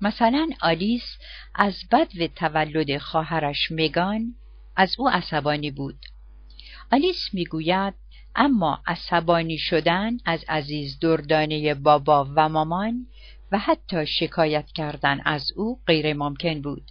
[0.00, 1.18] مثلا آلیس
[1.54, 4.34] از بدو تولد خواهرش مگان
[4.76, 5.98] از او عصبانی بود
[6.92, 7.94] آلیس می‌گوید
[8.34, 13.06] اما عصبانی شدن از عزیز دردانه بابا و مامان
[13.52, 16.90] و حتی شکایت کردن از او غیر ممکن بود.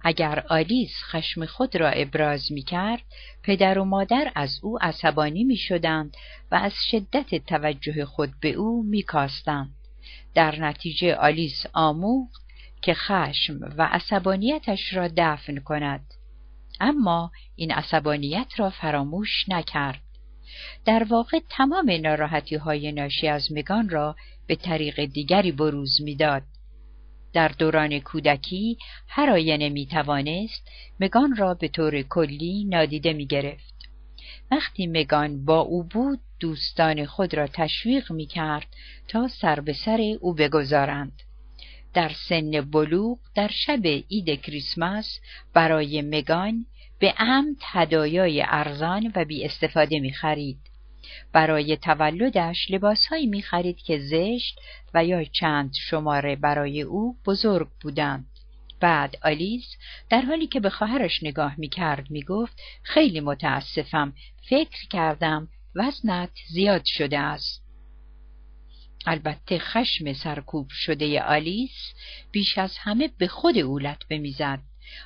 [0.00, 3.02] اگر آلیس خشم خود را ابراز می کرد،
[3.42, 6.16] پدر و مادر از او عصبانی می شدند
[6.50, 9.73] و از شدت توجه خود به او می کاستند.
[10.34, 12.42] در نتیجه آلیس آموخت
[12.82, 16.14] که خشم و عصبانیتش را دفن کند.
[16.80, 20.00] اما این عصبانیت را فراموش نکرد.
[20.84, 26.42] در واقع تمام ناراحتی های ناشی از مگان را به طریق دیگری بروز می‌داد.
[27.32, 28.78] در دوران کودکی
[29.08, 30.68] هر آینه می توانست
[31.00, 33.73] مگان را به طور کلی نادیده می گرفت.
[34.54, 38.66] وقتی مگان با او بود دوستان خود را تشویق می کرد
[39.08, 41.22] تا سر به سر او بگذارند.
[41.94, 45.20] در سن بلوغ در شب عید کریسمس
[45.54, 46.66] برای مگان
[46.98, 50.58] به عمد هدایای ارزان و بی استفاده می خرید.
[51.32, 54.60] برای تولدش لباسهایی می خرید که زشت
[54.94, 58.26] و یا چند شماره برای او بزرگ بودند.
[58.80, 59.76] بعد آلیس
[60.10, 64.12] در حالی که به خواهرش نگاه می کرد می گفت خیلی متاسفم
[64.48, 67.64] فکر کردم وزنت زیاد شده است.
[69.06, 71.94] البته خشم سرکوب شده آلیس
[72.32, 74.60] بیش از همه به خود او لطمه می‌زد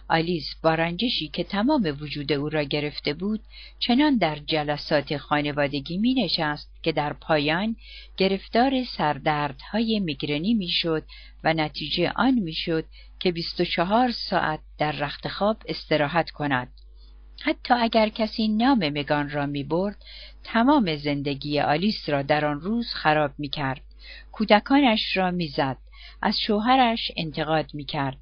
[0.08, 3.40] آلیس با رنجشی که تمام وجود او را گرفته بود
[3.78, 7.76] چنان در جلسات خانوادگی می نشست که در پایان
[8.16, 11.04] گرفتار سردردهای میگرنی می‌شد
[11.44, 12.84] و نتیجه آن می‌شد
[13.20, 16.72] که 24 ساعت در رخت خواب استراحت کند.
[17.40, 20.04] حتی اگر کسی نام مگان را می برد،
[20.44, 23.80] تمام زندگی آلیس را در آن روز خراب می کرد.
[24.32, 25.76] کودکانش را می‌زد
[26.22, 28.16] از شوهرش انتقاد می‌کرد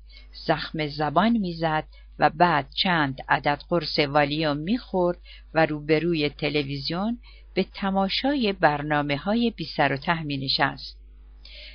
[0.47, 1.85] زخم زبان می‌زد
[2.19, 5.19] و بعد چند عدد قرص والیوم می‌خورد
[5.55, 7.19] و روبروی تلویزیون
[7.55, 10.99] به تماشای برنامه های بی سر و ته می نشست.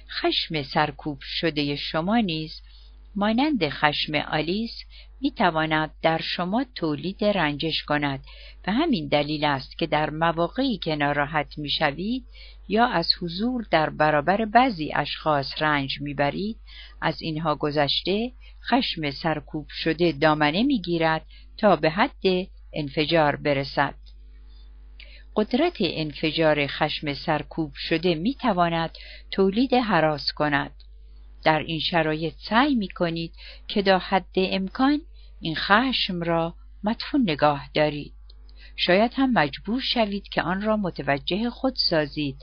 [0.09, 2.61] خشم سرکوب شده شما نیز
[3.15, 4.83] مانند خشم آلیس
[5.21, 8.23] می تواند در شما تولید رنجش کند
[8.67, 12.25] و همین دلیل است که در مواقعی که ناراحت می شوید
[12.67, 16.57] یا از حضور در برابر بعضی اشخاص رنج می‌برید
[17.01, 18.31] از اینها گذشته
[18.69, 21.25] خشم سرکوب شده دامنه می‌گیرد
[21.57, 23.95] تا به حد انفجار برسد.
[25.35, 28.91] قدرت انفجار خشم سرکوب شده می‌تواند
[29.31, 30.71] تولید حراس کند.
[31.43, 33.33] در این شرایط سعی می کنید
[33.67, 35.01] که تا حد امکان
[35.41, 38.13] این خشم را مدفون نگاه دارید.
[38.75, 42.35] شاید هم مجبور شوید که آن را متوجه خود سازید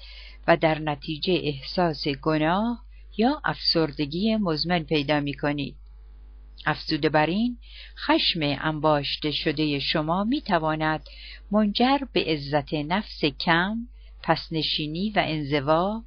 [0.49, 2.85] و در نتیجه احساس گناه
[3.17, 5.77] یا افسردگی مزمن پیدا می کنید.
[6.67, 7.59] افزوده بر این
[8.07, 11.05] خشم انباشته شده شما می تواند
[11.51, 13.77] منجر به عزت نفس کم،
[14.23, 16.03] پسنشینی و انزوا،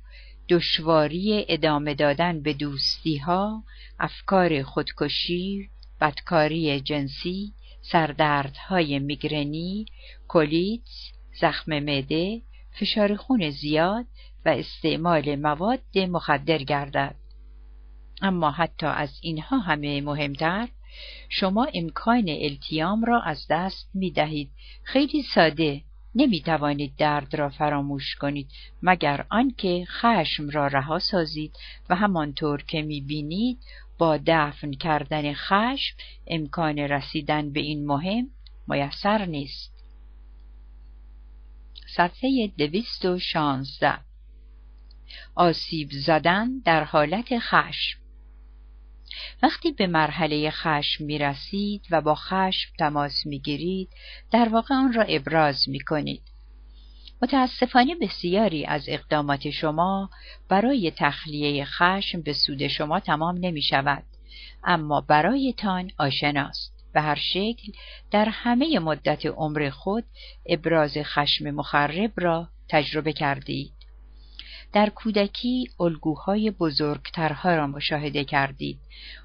[0.49, 3.63] دشواری ادامه دادن به دوستی ها،
[3.99, 5.69] افکار خودکشی،
[6.01, 9.85] بدکاری جنسی، سردردهای میگرنی،
[10.27, 12.41] کلیتس، زخم معده،
[12.79, 14.05] فشار خون زیاد
[14.45, 17.15] و استعمال مواد مخدر گردد.
[18.21, 20.67] اما حتی از اینها همه مهمتر
[21.29, 24.51] شما امکان التیام را از دست می دهید.
[24.83, 25.81] خیلی ساده
[26.15, 28.49] نمی توانید درد را فراموش کنید
[28.81, 31.55] مگر آنکه خشم را رها سازید
[31.89, 33.57] و همانطور که می بینید
[34.01, 35.95] با دفن کردن خشم
[36.27, 38.27] امکان رسیدن به این مهم
[38.67, 39.73] میسر نیست.
[41.95, 43.97] صفحه دویست و شانزده
[45.35, 47.99] آسیب زدن در حالت خشم
[49.43, 53.89] وقتی به مرحله خشم می رسید و با خشم تماس می گیرید
[54.31, 56.30] در واقع آن را ابراز می کنید.
[57.21, 60.09] متاسفانه بسیاری از اقدامات شما
[60.49, 64.03] برای تخلیه خشم به سود شما تمام نمی شود
[64.63, 67.71] اما برایتان آشناست به هر شکل
[68.11, 70.03] در همه مدت عمر خود
[70.45, 73.71] ابراز خشم مخرب را تجربه کردید.
[74.73, 78.79] در کودکی الگوهای بزرگترها را مشاهده کردید.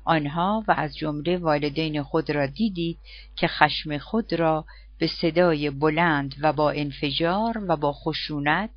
[0.04, 2.98] آنها و از جمله والدین خود را دیدید
[3.36, 4.64] که خشم خود را
[4.98, 8.70] به صدای بلند و با انفجار و با خشونت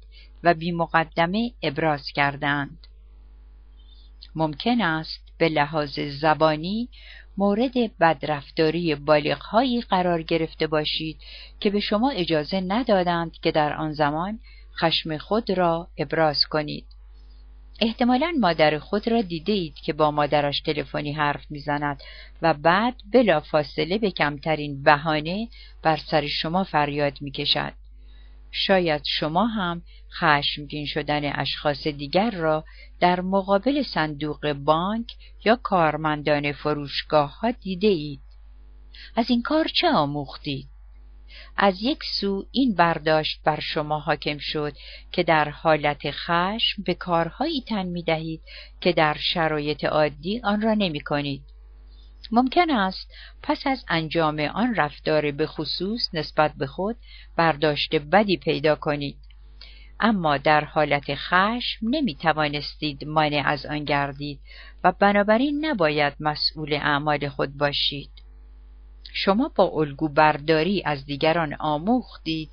[0.44, 2.88] و بی مقدمه ابراز کردند
[4.36, 6.90] ممکن است به لحاظ زبانی
[7.38, 11.18] مورد بدرفتاری بالغهایی قرار گرفته باشید
[11.60, 14.40] که به شما اجازه ندادند که در آن زمان
[14.82, 16.86] خشم خود را ابراز کنید.
[17.82, 22.04] احتمالا مادر خود را دیده اید که با مادرش تلفنی حرف می‌زند
[22.42, 25.48] و بعد بلا فاصله به کمترین بهانه
[25.84, 27.74] بر سر شما فریاد می‌کشد.
[28.52, 29.82] شاید شما هم
[30.20, 32.66] خشمگین شدن اشخاص دیگر را
[33.00, 35.08] در مقابل صندوق بانک
[35.46, 38.22] یا کارمندان فروشگاه ها دیده اید.
[39.16, 40.68] از این کار چه آموختید؟
[41.58, 44.74] از یک سو این برداشت بر شما حاکم شد
[45.12, 48.42] که در حالت خشم به کارهایی تن می دهید
[48.82, 51.44] که در شرایط عادی آن را نمی کنید.
[52.32, 53.12] ممکن است
[53.44, 56.98] پس از انجام آن رفتار به خصوص نسبت به خود
[57.36, 59.18] برداشت بدی پیدا کنید.
[60.00, 64.40] اما در حالت خشم نمی توانستید مانع از آن گردید
[64.84, 68.12] و بنابراین نباید مسئول اعمال خود باشید.
[69.14, 72.50] شما با الگو برداری از دیگران آموختید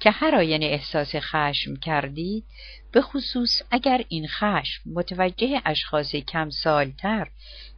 [0.00, 2.44] که هر آینه احساس خشم کردید
[2.92, 7.28] به خصوص اگر این خشم متوجه اشخاص کم سالتر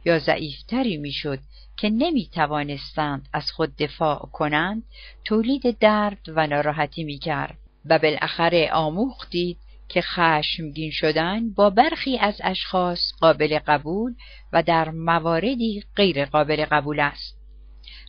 [0.05, 1.39] یا ضعیفتری می‌شد
[1.77, 4.83] که نمی توانستند از خود دفاع کنند
[5.25, 9.57] تولید درد و ناراحتی می کرد و بالاخره آموختید
[9.89, 14.13] که خشمگین شدن با برخی از اشخاص قابل قبول
[14.53, 17.40] و در مواردی غیر قابل قبول است.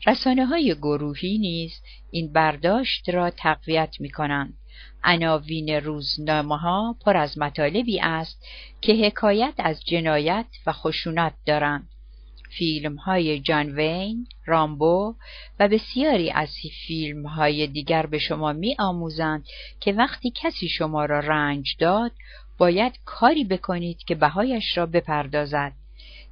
[0.06, 1.72] رسانه های گروهی نیز
[2.10, 4.54] این برداشت را تقویت می کنند.
[5.04, 8.46] عناوین روزنامه ها پر از مطالبی است
[8.80, 11.88] که حکایت از جنایت و خشونت دارند.
[12.58, 15.14] فیلم های جان وین، رامبو
[15.58, 16.48] و بسیاری از
[16.86, 19.46] فیلم های دیگر به شما می آموزند
[19.80, 22.12] که وقتی کسی شما را رنج داد
[22.58, 25.72] باید کاری بکنید که بهایش را بپردازد.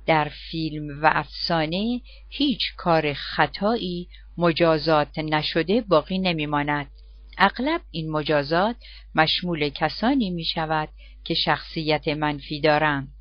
[0.07, 6.91] در فیلم و افسانه هیچ کار خطایی مجازات نشده باقی نمیماند.
[7.39, 8.77] اغلب این مجازات
[9.15, 10.89] مشمول کسانی می شود
[11.25, 13.15] که شخصیت منفی دارند.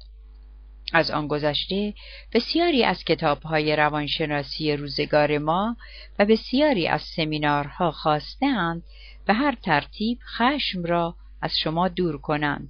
[0.93, 1.93] از آن گذشته
[2.33, 5.77] بسیاری از کتابهای روانشناسی روزگار ما
[6.19, 8.83] و بسیاری از سمینارها خواستهاند
[9.25, 12.69] به هر ترتیب خشم را از شما دور کنند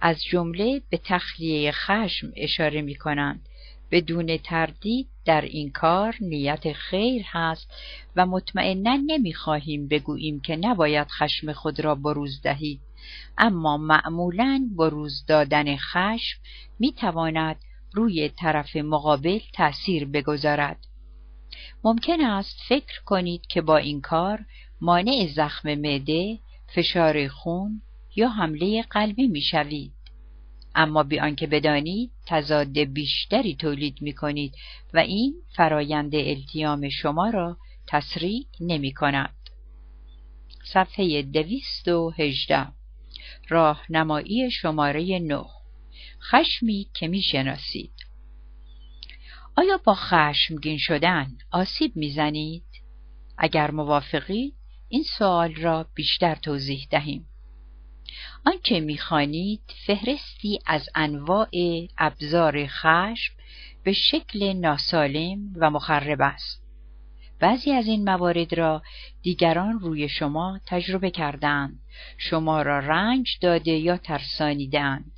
[0.00, 3.48] از جمله به تخلیه خشم اشاره می کنند
[3.90, 7.72] بدون تردید در این کار نیت خیر هست
[8.16, 12.80] و مطمئنا نمی‌خواهیم بگوییم که نباید خشم خود را بروز دهید.
[13.38, 16.40] اما معمولا بروز دادن خشم
[16.78, 17.56] می‌تواند
[17.92, 20.86] روی طرف مقابل تأثیر بگذارد.
[21.84, 24.44] ممکن است فکر کنید که با این کار
[24.80, 26.38] مانع زخم معده،
[26.74, 27.82] فشار خون
[28.16, 29.92] یا حمله قلبی می‌شوید.
[30.74, 34.54] اما بی آنکه بدانید تضاد بیشتری تولید می کنید
[34.94, 37.56] و این فرایند التیام شما را
[37.86, 39.34] تسریع نمی کند.
[40.64, 42.66] صفحه دویست و هجده
[43.48, 45.44] راهنمایی شماره نه
[46.30, 47.92] خشمی که می شناسید
[49.56, 52.64] آیا با خشمگین شدن آسیب می‌زنید؟
[53.38, 54.54] اگر موافقید
[54.88, 57.29] این سوال را بیشتر توضیح دهیم.
[58.46, 61.48] آنچه می‌خوانید فهرستی از انواع
[61.98, 63.34] ابزار خشم
[63.84, 66.62] به شکل ناسالم و مخرب است.
[67.40, 68.82] بعضی از این موارد را
[69.22, 71.78] دیگران روی شما تجربه کردند،
[72.18, 75.12] شما را رنج داده یا ترسانیدند.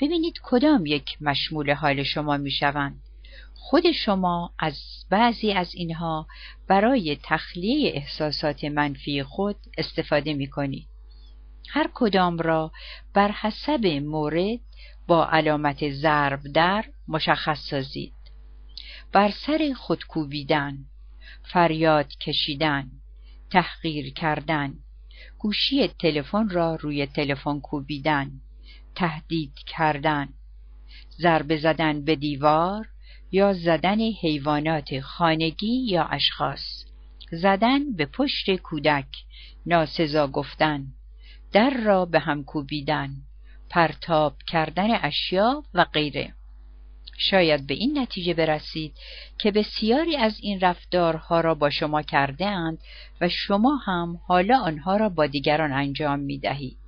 [0.00, 3.00] ببینید کدام یک مشمول حال شما می‌شوند.
[3.54, 4.78] خود شما از
[5.10, 6.26] بعضی از اینها
[6.68, 10.93] برای تخلیه احساسات منفی خود استفاده می کنید.
[11.70, 12.72] هر کدام را
[13.14, 14.60] بر حسب مورد
[15.06, 18.12] با علامت ضرب در مشخص سازید.
[19.12, 20.78] بر سر خودکوبیدن،
[21.42, 22.90] فریاد کشیدن،
[23.50, 24.74] تحقیر کردن،
[25.38, 28.30] گوشی تلفن را روی تلفن کوبیدن،
[28.94, 30.28] تهدید کردن،
[31.18, 32.88] ضربه زدن به دیوار
[33.32, 36.84] یا زدن حیوانات خانگی یا اشخاص،
[37.32, 39.06] زدن به پشت کودک،
[39.66, 40.86] ناسزا گفتن،
[41.54, 43.10] در را به هم کوبیدن،
[43.70, 46.34] پرتاب کردن اشیا و غیره.
[47.18, 48.94] شاید به این نتیجه برسید
[49.38, 52.78] که بسیاری از این رفتارها را با شما کرده اند
[53.20, 56.78] و شما هم حالا آنها را با دیگران انجام می دهید.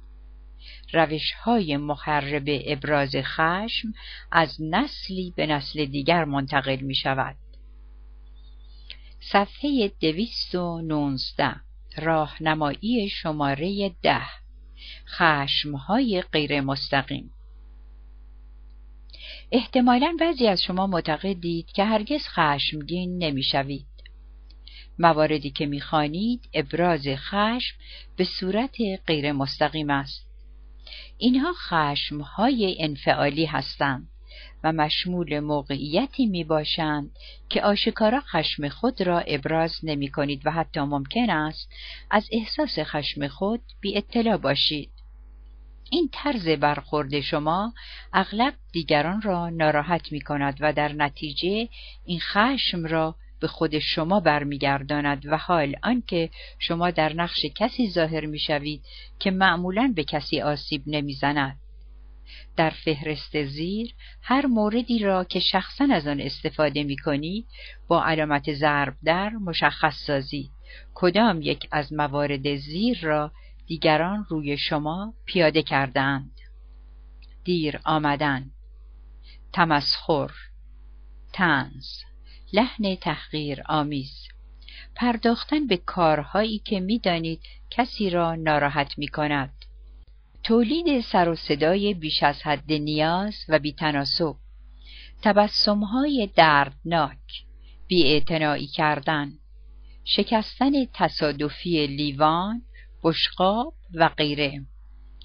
[0.93, 3.89] روش های مخرب ابراز خشم
[4.33, 7.37] از نسلی به نسل دیگر منتقل می شود.
[9.21, 11.57] صفحه دویست و نونزده
[11.97, 14.46] راهنمایی شماره ده
[15.09, 17.33] خشمهای غیر مستقیم
[19.53, 23.87] احتمالا بعضی از شما معتقدید که هرگز خشمگین نمی‌شوید.
[24.99, 27.77] مواردی که می‌خوانید ابراز خشم
[28.17, 28.77] به صورت
[29.07, 30.27] غیر مستقیم است.
[31.19, 34.09] اینها خشمهای انفعالی هستند
[34.65, 37.11] و مشمول موقعیتی می باشند
[37.49, 41.69] که آشکارا خشم خود را ابراز نمی کنید و حتی ممکن است
[42.11, 44.91] از احساس خشم خود بی اطلاع باشید.
[45.91, 47.73] این طرز برخورد شما
[48.13, 51.69] اغلب دیگران را ناراحت می کند و در نتیجه
[52.05, 58.27] این خشم را به خود شما برمیگرداند و حال آنکه شما در نقش کسی ظاهر
[58.27, 58.83] می‌شوید
[59.19, 61.61] که معمولا به کسی آسیب نمی‌زند
[62.57, 67.47] در فهرست زیر هر موردی را که شخصا از آن استفاده می کنید
[67.89, 70.51] با علامت ضرب در مشخص سازید
[70.95, 73.33] کدام یک از موارد زیر را
[73.67, 76.41] دیگران روی شما پیاده کردند
[77.45, 78.51] دیر آمدن
[79.53, 80.31] تمسخر
[81.33, 81.87] تنز
[82.53, 84.29] لحن تحقیر آمیز.
[84.95, 89.66] پرداختن به کارهایی که می‌دانید کسی را ناراحت می کند
[90.47, 94.35] تولید سر و صدای بیش از حد نیاز و بیتناسب.
[95.23, 97.45] تبسمهای دردناک
[97.87, 99.33] بیاعتنایی کردن.
[100.05, 102.63] شکستن تصادفی لیوان
[103.03, 104.61] بشقاب و غیره.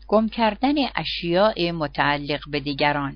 [0.07, 3.15] گم کردن اشیاء متعلق به دیگران.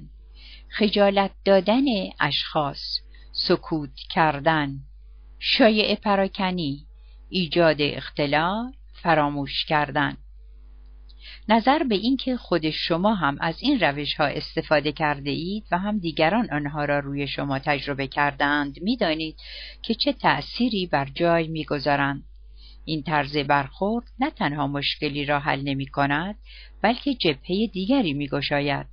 [0.70, 1.86] خجالت دادن
[2.20, 3.00] اشخاص
[3.32, 4.80] سکوت کردن.
[5.40, 6.86] شایع پراکنی
[7.30, 8.72] ایجاد اختلال
[9.04, 10.18] فراموش کردن.
[11.50, 16.00] نظر به اینکه خود شما هم از این روش ها استفاده کرده اید و هم
[16.00, 19.36] دیگران آنها را روی شما تجربه کردند می‌دانید
[19.82, 22.24] که چه تأثیری بر جای می‌گذارند
[22.86, 26.36] این طرز برخورد نه تنها مشکلی را حل نمی کند
[26.82, 28.86] بلکه جبهه دیگری می گشاید.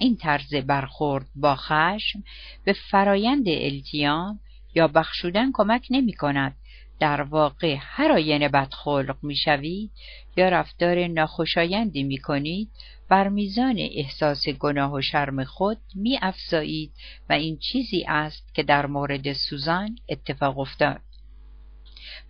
[0.00, 2.22] این طرز برخورد با خشم
[2.64, 4.40] به فرایند التیام
[4.74, 6.56] یا بخشودن کمک نمی کند.
[7.00, 9.90] در واقع هر آینه بدخلق می شوید
[10.36, 12.70] یا رفتار ناخوشایندی می کنید
[13.08, 16.92] بر میزان احساس گناه و شرم خود می افزایید
[17.30, 21.00] و این چیزی است که در مورد سوزان اتفاق افتاد.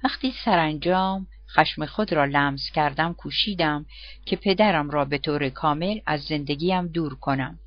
[0.04, 3.86] وقتی سرانجام خشم خود را لمس کردم کوشیدم
[4.26, 7.58] که پدرم را به طور کامل از زندگیم دور کنم.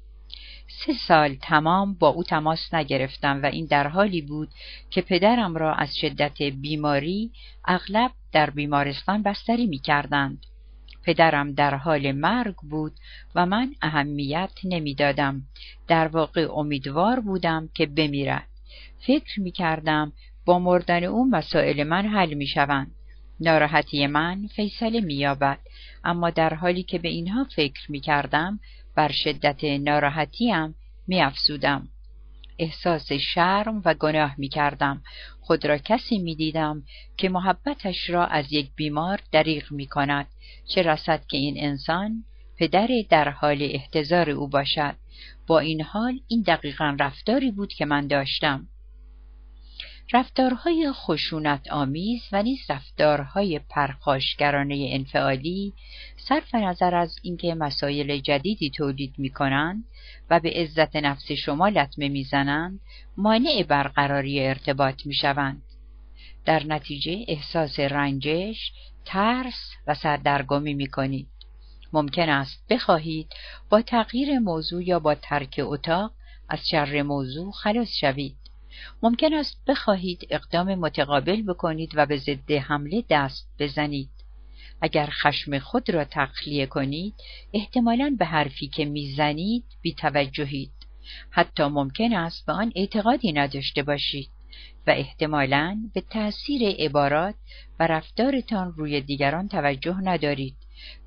[0.69, 4.49] سه سال تمام با او تماس نگرفتم و این در حالی بود
[4.89, 7.31] که پدرم را از شدت بیماری
[7.65, 10.45] اغلب در بیمارستان بستری می کردند.
[11.03, 12.93] پدرم در حال مرگ بود
[13.35, 15.41] و من اهمیت نمی‌دادم.
[15.87, 18.47] در واقع امیدوار بودم که بمیرد.
[19.07, 20.11] فکر می کردم
[20.45, 22.91] با مردن او مسائل من حل می شوند.
[23.39, 25.59] ناراحتی من فیصله می یابد.
[26.03, 28.59] اما در حالی که به اینها فکر می کردم
[28.99, 30.75] بر شدت ناراحتیم
[31.07, 31.87] می افزودم.
[32.59, 35.01] احساس شرم و گناه می کردم.
[35.41, 36.83] خود را کسی می دیدم
[37.17, 40.27] که محبتش را از یک بیمار دریغ می کند.
[40.67, 42.23] چه رسد که این انسان
[42.57, 44.95] پدر در حال احتضار او باشد.
[45.47, 48.67] با این حال این دقیقا رفتاری بود که من داشتم.
[50.13, 55.73] رفتارهای خشونت آمیز و نیز رفتارهای پرخاشگرانه انفعالی
[56.17, 59.83] صرف نظر از اینکه مسایل جدیدی تولید می کنند
[60.29, 62.79] و به عزت نفس شما لطمه می‌زنند
[63.17, 65.61] مانع برقراری ارتباط می شوند.
[66.45, 68.71] در نتیجه احساس رنجش،
[69.05, 71.27] ترس و سردرگمی می کنید.
[71.93, 73.27] ممکن است بخواهید
[73.69, 76.11] با تغییر موضوع یا با ترک اتاق
[76.49, 78.38] از شر موضوع خلاص شوید.
[79.03, 84.09] ممکن است بخواهید اقدام متقابل بکنید و به ضد حمله دست بزنید.
[84.81, 87.13] اگر خشم خود را تخلیه کنید
[87.53, 90.71] احتمالا به حرفی که می‌زنید بیتوجهید.
[91.29, 94.29] حتی ممکن است به آن اعتقادی نداشته باشید
[94.87, 97.35] و احتمالا به تأثیر عبارات
[97.79, 100.55] و رفتارتان روی دیگران توجه ندارید.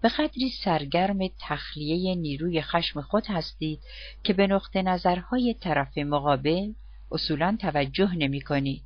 [0.02, 3.80] به قدری سرگرم تخلیه نیروی خشم خود هستید
[4.24, 6.72] که به نقطه نظرهای طرف مقابل
[7.12, 8.82] اصولا توجه نمی کنید.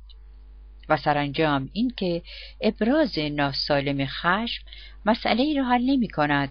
[0.89, 2.21] و سرانجام اینکه
[2.61, 4.63] ابراز ناسالم خشم
[5.05, 6.49] مسئله ای را حل نمی کند.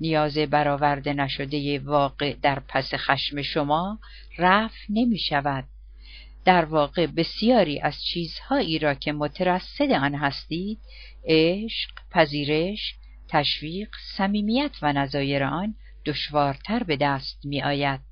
[0.00, 3.98] نیاز برآورده نشده واقع در پس خشم شما
[4.38, 5.64] رفع نمی شود.
[6.44, 10.78] در واقع بسیاری از چیزهایی را که مترصد آن هستید
[11.24, 12.94] عشق، پذیرش،
[13.28, 15.74] تشویق، صمیمیت و نظایر آن
[16.06, 18.09] دشوارتر به دست می آید.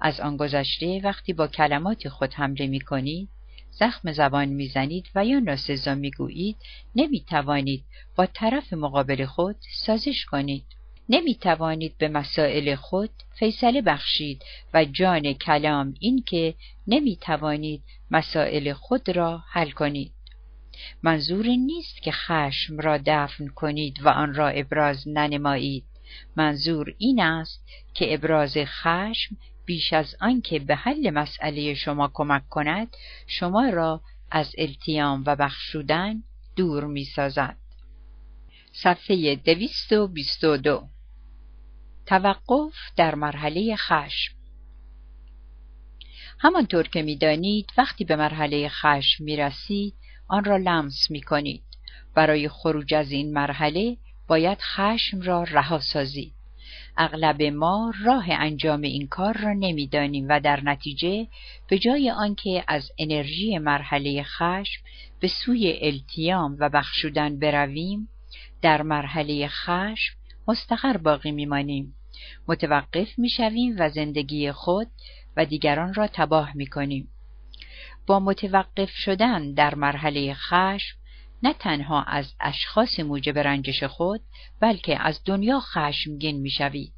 [0.00, 3.28] از آن گذشته وقتی با کلمات خود حمله می کنید
[3.70, 6.56] زخم زبان می‌زنید و یا ناسزا می‌گویید
[6.94, 7.84] نمی‌توانید
[8.16, 10.64] با طرف مقابل خود سازش کنید
[11.08, 14.42] نمی توانید به مسائل خود فیصله بخشید
[14.74, 16.54] و جان کلام این که
[16.86, 20.12] نمی توانید مسائل خود را حل کنید.
[21.02, 25.84] منظور نیست که خشم را دفن کنید و آن را ابراز ننمایید.
[26.36, 29.36] منظور این است که ابراز خشم
[29.70, 32.96] بیش از آنکه به حل مسئله شما کمک کند
[33.26, 34.00] شما را
[34.30, 36.22] از التیام و بخشودن
[36.56, 37.56] دور می سازد.
[38.72, 40.88] صفحه دویست و بیست و دو
[42.06, 44.34] توقف در مرحله خشم
[46.38, 49.94] همانطور که می‌دانید وقتی به مرحله خشم می رسید
[50.28, 51.64] آن را لمس می کنید.
[52.14, 53.96] برای خروج از این مرحله
[54.28, 56.39] باید خشم را رها سازید.
[57.02, 61.26] اغلب ما راه انجام این کار را نمی‌دانیم و در نتیجه
[61.68, 64.82] به جای آنکه از انرژی مرحله خشم
[65.20, 68.08] به سوی التیام و بخشودن برویم
[68.62, 70.14] در مرحله خشم
[70.48, 71.94] مستقر باقی میمانیم.
[72.48, 74.88] متوقف می‌شویم و زندگی خود
[75.36, 77.08] و دیگران را تباه می‌کنیم.
[78.06, 80.99] با متوقف شدن در مرحله خشم
[81.42, 84.20] نه تنها از اشخاص موجب رنجش خود
[84.60, 86.92] بلکه از دنیا خشمگین می‌شوید.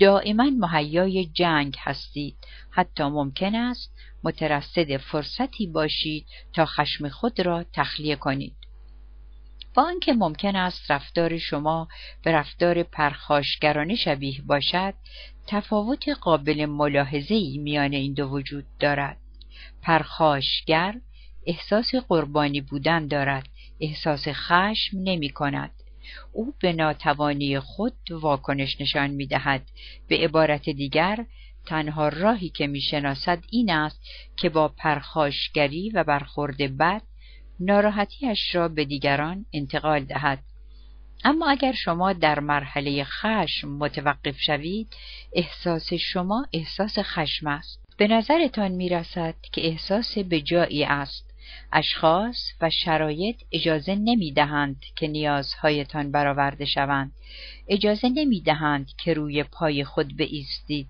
[0.00, 2.36] دائما مهیای جنگ هستید.
[2.70, 8.56] حتی ممکن است مترصد فرصتی باشید تا خشم خود را تخلیه کنید.
[9.74, 11.88] با آنکه ممکن است رفتار شما
[12.22, 14.94] به رفتار پرخاشگرانه شبیه باشد
[15.46, 19.16] تفاوت قابل ملاحظه‌ای میان این دو وجود دارد.
[19.82, 20.94] پرخاشگر
[21.46, 23.48] احساس قربانی بودن دارد
[23.80, 25.70] احساس خشم نمی کند.
[26.32, 29.62] او به ناتوانی خود واکنش نشان می دهد.
[30.08, 31.26] به عبارت دیگر
[31.66, 34.00] تنها راهی که می شناسد این است
[34.36, 37.02] که با پرخاشگری و برخورد بد
[37.60, 40.38] ناراحتیش را به دیگران انتقال دهد.
[41.24, 44.96] اما اگر شما در مرحله خشم متوقف شوید
[45.32, 47.80] احساس شما احساس خشم است.
[47.96, 51.27] به نظرتان می رسد که احساس به جایی است.
[51.72, 57.12] اشخاص و شرایط اجازه نمی دهند که نیازهایتان برآورده شوند.
[57.68, 60.88] اجازه نمی دهند که روی پای خود بایستید.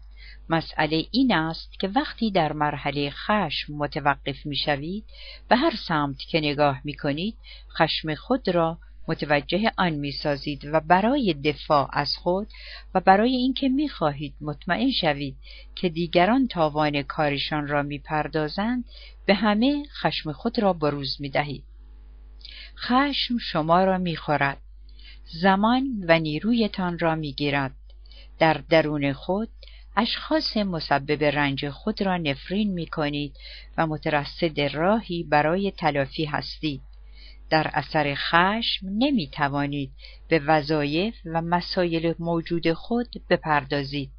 [0.49, 5.05] مسئله این است که وقتی در مرحله خشم متوقف می شوید
[5.49, 7.37] به هر سمت که نگاه می کنید
[7.79, 8.79] خشم خود را
[9.09, 12.49] متوجه آن می سازید و برای دفاع از خود
[12.95, 15.37] و برای اینکه می خواهید مطمئن شوید
[15.75, 18.85] که دیگران تاوان کارشان را می پردازند
[19.27, 21.65] به همه خشم خود را بروز می دهید.
[22.77, 24.59] خشم شما را می خورد.
[25.43, 27.75] زمان و نیرویتان را می گیرد.
[28.39, 29.49] در درون خود
[29.97, 33.37] اشخاص مسبب رنج خود را نفرین می کنید
[33.79, 36.81] و مترصد راهی برای تلافی هستید.
[37.51, 39.93] در اثر خشم نمی توانید
[40.29, 44.11] به وظایف و مسایل موجود خود بپردازید.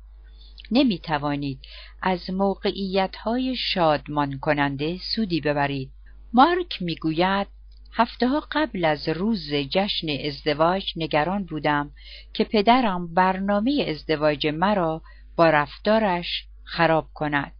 [0.71, 1.59] نمی توانید
[2.01, 5.91] از موقعیت های شادمان کننده سودی ببرید.
[6.33, 7.47] مارک می گوید
[7.93, 11.91] هفته ها قبل از روز جشن ازدواج نگران بودم
[12.33, 15.01] که پدرم برنامه ازدواج مرا
[15.35, 17.51] با رفتارش خراب کند.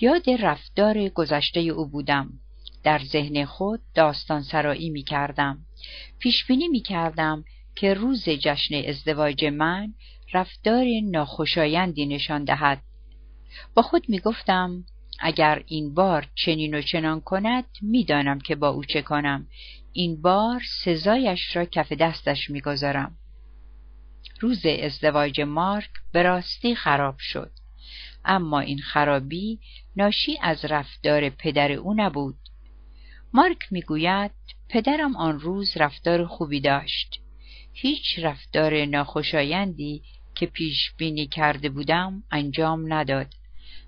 [0.00, 2.41] یاد رفتار گذشته او بودم.
[2.82, 5.58] در ذهن خود داستان سرایی می کردم.
[6.18, 9.94] پیش بینی می کردم که روز جشن ازدواج من
[10.32, 12.82] رفتار ناخوشایندی نشان دهد.
[13.74, 14.84] با خود می گفتم
[15.18, 19.46] اگر این بار چنین و چنان کند می‌دانم که با او چه کنم
[19.92, 23.16] این بار سزایش را کف دستش می‌گذارم
[24.40, 27.50] روز ازدواج مارک به راستی خراب شد
[28.24, 29.60] اما این خرابی
[29.96, 32.38] ناشی از رفتار پدر او نبود
[33.34, 34.30] مارک می‌گوید
[34.68, 37.20] پدرم آن روز رفتار خوبی داشت.
[37.72, 40.02] هیچ رفتار ناخوشایندی
[40.34, 43.26] که پیش بینی کرده بودم انجام نداد.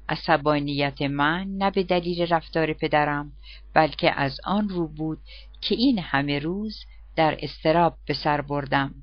[0.08, 3.32] عصبانیت من نه به دلیل رفتار پدرم
[3.74, 5.18] بلکه از آن رو بود
[5.60, 6.84] که این همه روز
[7.16, 8.94] در استراب به سر بردم.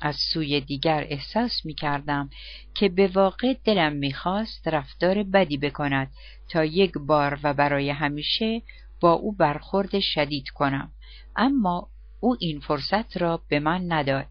[0.00, 2.30] از سوی دیگر احساس می کردم
[2.74, 6.10] که به واقع دلم می‌خواست رفتار بدی بکند
[6.48, 8.62] تا یک بار و برای همیشه
[9.00, 10.92] با او برخورد شدید کنم.
[11.36, 11.88] اما
[12.20, 14.26] او این فرصت را به من نداد.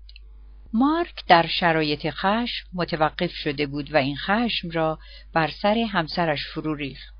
[0.73, 4.99] مارک در شرایط خشم متوقف شده بود و این خشم را
[5.33, 7.13] بر سر همسرش فرو ریخت.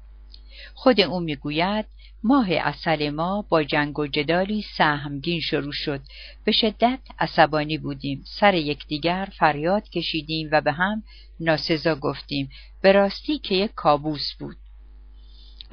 [0.74, 1.86] خود او می‌گوید
[2.24, 6.02] ماه اصل ما با جنگ و جدالی سهمگین شروع شد.
[6.46, 8.24] به شدت عصبانی بودیم.
[8.26, 11.04] سر یکدیگر فریاد کشیدیم و به هم
[11.40, 12.50] ناسزا گفتیم.
[12.82, 14.58] به راستی که یک کابوس بود.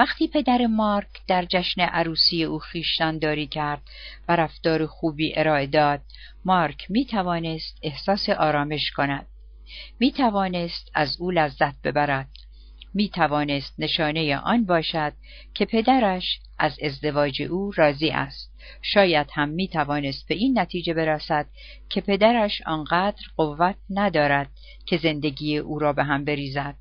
[0.01, 2.61] وقتی پدر مارک در جشن عروسی او
[3.21, 3.83] داری کرد
[4.29, 6.01] و رفتار خوبی ارائه داد
[6.45, 9.27] مارک می توانست احساس آرامش کند.
[9.99, 12.29] می توانست از او لذت ببرد.
[12.95, 15.13] می توانست نشانه آن باشد
[15.55, 18.53] که پدرش از ازدواج او راضی است.
[18.83, 21.47] شاید هم می توانست به این نتیجه برسد
[21.89, 24.51] که پدرش آنقدر قوت ندارد
[24.87, 26.77] که زندگی او را به هم بریزد.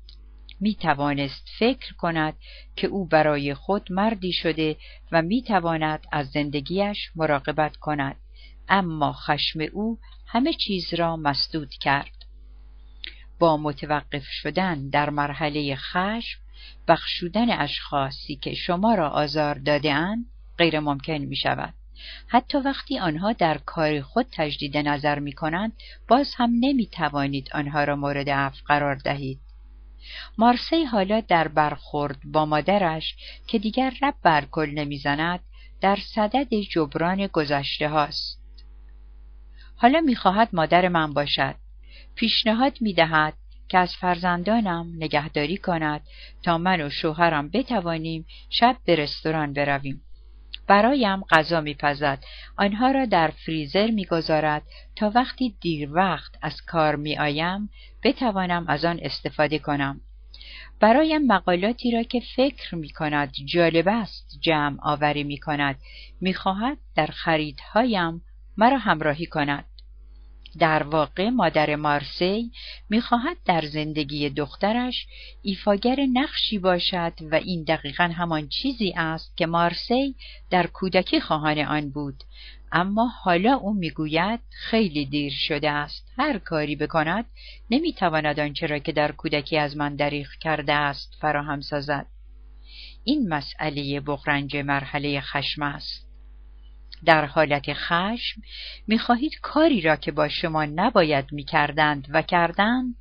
[0.60, 2.34] می توانست فکر کند
[2.76, 4.76] که او برای خود مردی شده
[5.12, 8.16] و می تواند از زندگیش مراقبت کند
[8.68, 12.24] اما خشم او همه چیز را مسدود کرد
[13.38, 16.40] با متوقف شدن در مرحله خشم
[16.88, 20.16] بخشودن اشخاصی که شما را آزار داده
[20.58, 21.74] غیر ممکن می شود.
[22.26, 25.72] حتی وقتی آنها در کار خود تجدید نظر می کنند
[26.08, 29.40] باز هم نمی توانید آنها را مورد عفو قرار دهید.
[30.38, 35.40] مارسی حالا در برخورد با مادرش که دیگر رب بر نمی‌زند
[35.80, 38.40] در صدد جبران گذشته هاست.
[39.76, 41.54] حالا می‌خواهد مادر من باشد.
[42.14, 43.34] پیشنهاد می‌دهد
[43.68, 46.00] که از فرزندانم نگهداری کند
[46.42, 50.02] تا من و شوهرم بتوانیم شب به رستوران برویم.
[50.70, 52.24] برایم غذا میپزد.
[52.56, 54.62] آنها را در فریزر می‌گذارد
[54.96, 57.70] تا وقتی دیر وقت از کار میآیم
[58.02, 60.00] بتوانم از آن استفاده کنم.
[60.80, 65.76] برایم مقالاتی را که فکر می کند جالب است جمع آوری می کند
[66.20, 68.22] می خواهد در خریدهایم
[68.56, 69.64] مرا همراهی کند.
[70.58, 72.50] در واقع مادر مارسی
[72.90, 75.06] می‌خواهد در زندگی دخترش
[75.42, 80.14] ایفاگر نقشی باشد و این دقیقا همان چیزی است که مارسی
[80.50, 82.24] در کودکی خواهان آن بود.
[82.72, 86.12] اما حالا او می‌گوید خیلی دیر شده است.
[86.18, 87.24] هر کاری بکند
[87.70, 92.06] نمی‌تواند آنچه را که در کودکی از من دریغ کرده است فراهم سازد.
[93.04, 96.09] این مسئله بغرنج مرحله خشم است.
[97.04, 98.42] در حالت خشم
[98.86, 102.96] می‌خواهید کاری را که با شما نباید می‌کردند و کردند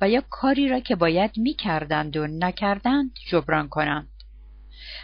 [0.00, 4.08] و یا کاری را که باید می‌کردند و نکردند جبران کنند.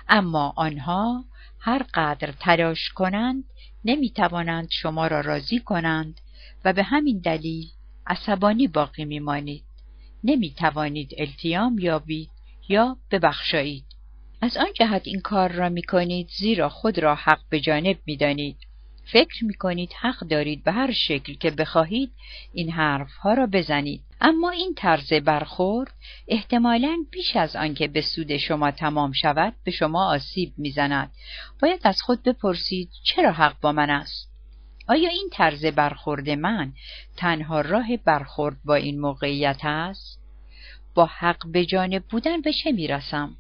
[0.09, 1.25] اما آنها
[1.61, 3.45] هر قدر تلاش کنند
[3.85, 6.21] نمی‌توانند شما را راضی کنند
[6.65, 7.67] و به همین دلیل
[8.07, 9.65] عصبانی باقی میمانید.
[10.25, 12.31] نمی‌توانید التیام یابید
[12.69, 13.94] یا ببخشایید.
[14.45, 18.17] از آن جهت این کار را می کنید زیرا خود را حق به جانب می
[18.17, 18.57] دانید.
[19.05, 22.13] فکر می کنید حق دارید به هر شکل که بخواهید
[22.53, 24.03] این حرفها را بزنید.
[24.21, 25.93] اما این طرز برخورد
[26.29, 31.13] احتمالا بیش از آنکه به سود شما تمام شود به شما آسیب می‌زند.
[31.63, 34.31] باید از خود بپرسید چرا حق با من است؟
[34.89, 36.73] آیا این طرز برخورد من
[37.17, 40.21] تنها راه برخورد با این موقعیت است؟
[40.95, 43.37] با حق به جانب بودن به چه می‌رسم؟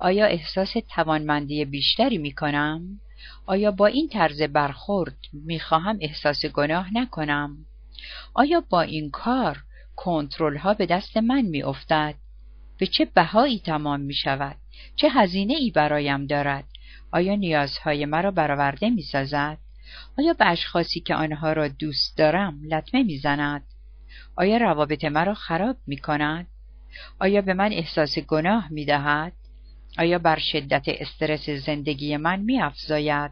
[0.00, 3.00] آیا احساس توانمندی بیشتری می کنم؟
[3.46, 7.56] آیا با این طرز برخورد می خواهم احساس گناه نکنم؟
[8.34, 9.58] آیا با این کار
[9.96, 12.14] کنترل ها به دست من می افتد؟
[12.78, 14.56] به چه بهایی تمام می شود؟
[14.96, 16.64] چه هزینه ای برایم دارد؟
[17.12, 19.58] آیا نیازهای مرا برآورده می سازد؟
[20.18, 23.64] آیا به اشخاصی که آنها را دوست دارم لطمه می زند؟
[24.36, 26.46] آیا روابط مرا خراب می کند؟
[27.18, 29.32] آیا به من احساس گناه می دهد؟
[29.98, 33.30] آیا بر شدت استرس زندگی من می افزاید؟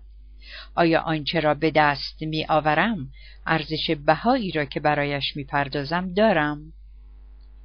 [0.75, 3.13] آیا آنچه را به دست می آورم
[3.47, 6.73] ارزش بهایی را که برایش می پردازم دارم؟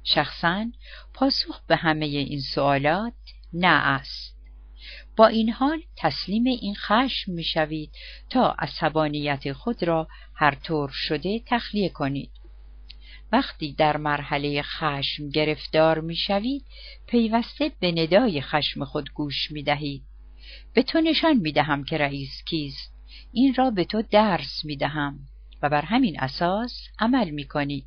[0.04, 0.66] شخصا
[1.14, 3.12] پاسخ به همه این سوالات
[3.52, 4.34] نه است.
[5.16, 7.90] با این حال تسلیم این خشم می شوید
[8.30, 12.30] تا عصبانیت خود را هر طور شده تخلیه کنید.
[13.34, 16.64] وقتی در مرحله خشم گرفتار می‌شوید
[17.06, 20.02] پیوسته به ندای خشم خود گوش می دهید.
[20.74, 22.94] به تو نشان می دهم که رئیس کیست
[23.32, 25.18] این را به تو درس می دهم
[25.62, 27.84] و بر همین اساس عمل می کنی.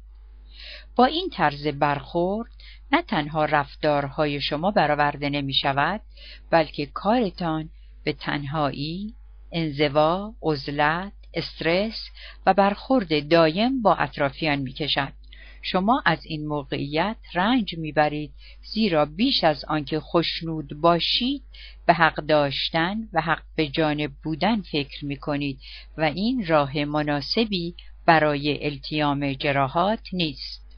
[0.96, 2.52] با این طرز برخورد
[2.92, 6.02] نه تنها رفتارهای شما برآورده نمی شود
[6.50, 7.70] بلکه کارتان
[8.04, 9.14] به تنهایی،
[9.52, 12.10] انزوا، عزلت، استرس
[12.46, 15.14] و برخورد دایم با اطرافیان می کشد.
[15.62, 18.32] شما از این موقعیت رنج می‌برید
[18.74, 21.44] زیرا بیش از آنکه خشنود باشید
[21.86, 25.60] به حق داشتن و حق به جانب بودن فکر می‌کنید
[25.98, 30.78] و این راه مناسبی برای التیام جراحات نیست.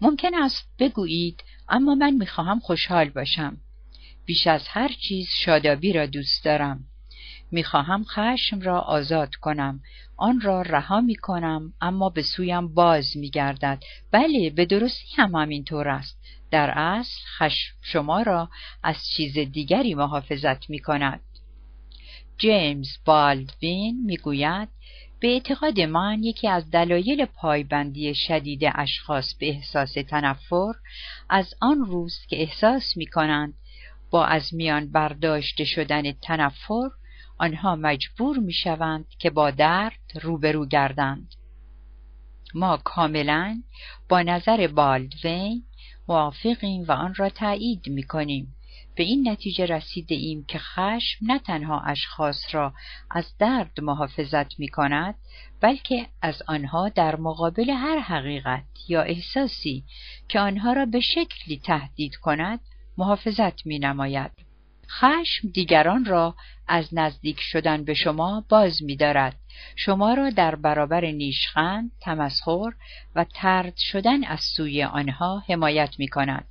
[0.00, 3.56] ممکن است بگویید اما من می‌خواهم خوشحال باشم.
[4.24, 6.84] بیش از هر چیز شادابی را دوست دارم.
[7.50, 9.80] می‌خواهم خشم را آزاد کنم.
[10.16, 15.34] آن را رها می کنم اما به سویم باز می گردد بله به درستی هم
[15.34, 16.18] همینطور است.
[16.50, 18.48] در اصل خشم شما را
[18.82, 21.20] از چیز دیگری محافظت می کند
[22.38, 24.68] جیمز بالدوین می‌گوید
[25.20, 30.72] به اعتقاد من یکی از دلایل پایبندی شدید اشخاص به احساس تنفر
[31.28, 33.54] از آن روز که احساس می کنند
[34.10, 36.88] با از میان برداشته شدن تنفر
[37.38, 41.34] آنها مجبور می شوند که با درد روبرو گردند.
[42.54, 43.62] ما کاملا
[44.08, 45.64] با نظر بالدوین
[46.08, 48.54] موافقیم و آن را تایید می کنیم.
[48.96, 52.72] به این نتیجه رسیده ایم که خشم نه تنها اشخاص را
[53.10, 55.14] از درد محافظت می کند
[55.60, 59.84] بلکه از آنها در مقابل هر حقیقت یا احساسی
[60.28, 62.60] که آنها را به شکلی تهدید کند
[62.98, 64.43] محافظت می نماید.
[65.00, 66.34] خشم دیگران را
[66.68, 69.36] از نزدیک شدن به شما باز می دارد.
[69.76, 72.72] شما را در برابر نیشخند، تمسخر
[73.14, 76.46] و ترد شدن از سوی آنها حمایت می کند.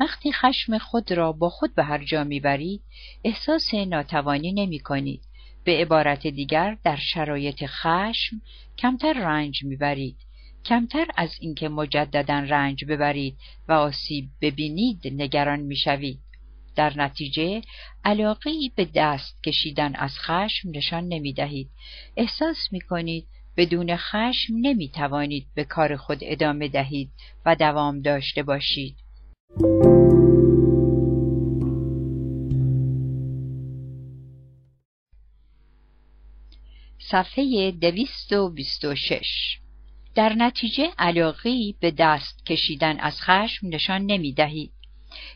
[0.00, 2.82] وقتی خشم خود را با خود به هر جا می‌برید
[3.24, 5.22] احساس ناتوانی نمی کنید.
[5.64, 8.40] به عبارت دیگر در شرایط خشم
[8.78, 10.16] کمتر رنج می‌برید.
[10.64, 13.36] کمتر از اینکه مجددا رنج ببرید
[13.68, 16.27] و آسیب ببینید نگران می‌شوید.
[16.76, 17.62] در نتیجه
[18.04, 21.70] علاقی به دست کشیدن از خشم نشان نمی دهید.
[22.16, 27.10] احساس می کنید بدون خشم نمی توانید به کار خود ادامه دهید
[27.46, 28.96] و دوام داشته باشید.
[37.10, 39.58] صفحه دویست و بیست و شش
[40.14, 44.72] در نتیجه علاقی به دست کشیدن از خشم نشان نمی دهید.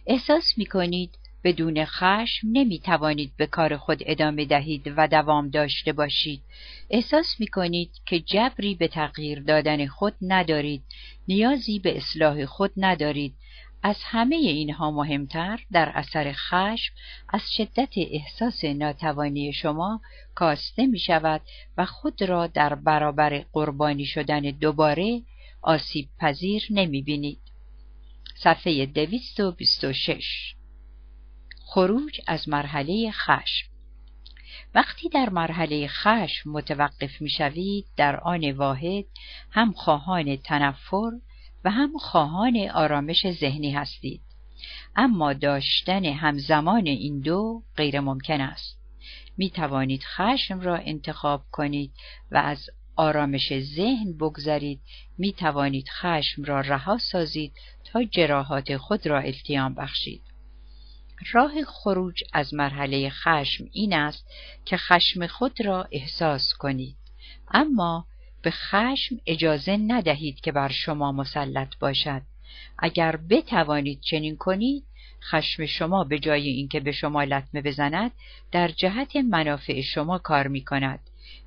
[0.06, 5.92] احساس می کنید بدون خشم نمی توانید به کار خود ادامه دهید و دوام داشته
[5.92, 6.42] باشید.
[6.90, 10.82] احساس می کنید که جبری به تغییر دادن خود ندارید.
[11.28, 13.34] نیازی به اصلاح خود ندارید.
[13.82, 16.94] از همه اینها مهمتر در اثر خشم
[17.28, 20.00] از شدت احساس ناتوانی شما
[20.34, 21.40] کاسته می شود
[21.78, 25.22] و خود را در برابر قربانی شدن دوباره
[25.62, 27.40] آسیب پذیر نمی بینید.
[28.34, 30.54] صفحه 226
[31.74, 33.68] خروج از مرحله خشم.
[34.74, 39.04] وقتی در مرحله خشم متوقف می شوید در آن واحد
[39.50, 41.10] هم خواهان تنفر
[41.64, 44.20] و هم خواهان آرامش ذهنی هستید.
[44.96, 48.78] اما داشتن همزمان این دو غیر ممکن است.
[49.36, 51.92] می توانید خشم را انتخاب کنید
[52.32, 54.80] و از آرامش ذهن بگذارید
[55.18, 57.52] می توانید خشم را رها سازید
[57.84, 60.31] تا جراحات خود را التیام بخشید.
[61.32, 64.26] راه خروج از مرحله خشم این است
[64.64, 66.96] که خشم خود را احساس کنید.
[67.50, 68.06] اما
[68.42, 72.22] به خشم اجازه ندهید که بر شما مسلط باشد.
[72.78, 74.84] اگر بتوانید چنین کنید
[75.22, 78.10] خشم شما به جای اینکه به شما لطمه بزند
[78.52, 81.00] در جهت منافع شما کار می کند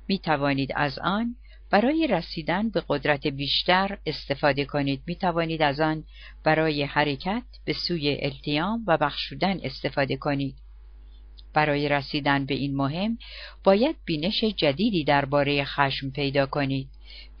[0.08, 1.36] می توانید از آن
[1.70, 5.02] برای رسیدن به قدرت بیشتر استفاده کنید.
[5.06, 6.04] می توانید از آن
[6.44, 10.54] برای حرکت به سوی التیام و بخشودن استفاده کنید.
[11.52, 13.18] برای رسیدن به این مهم
[13.64, 16.88] باید بینش جدیدی درباره خشم پیدا کنید.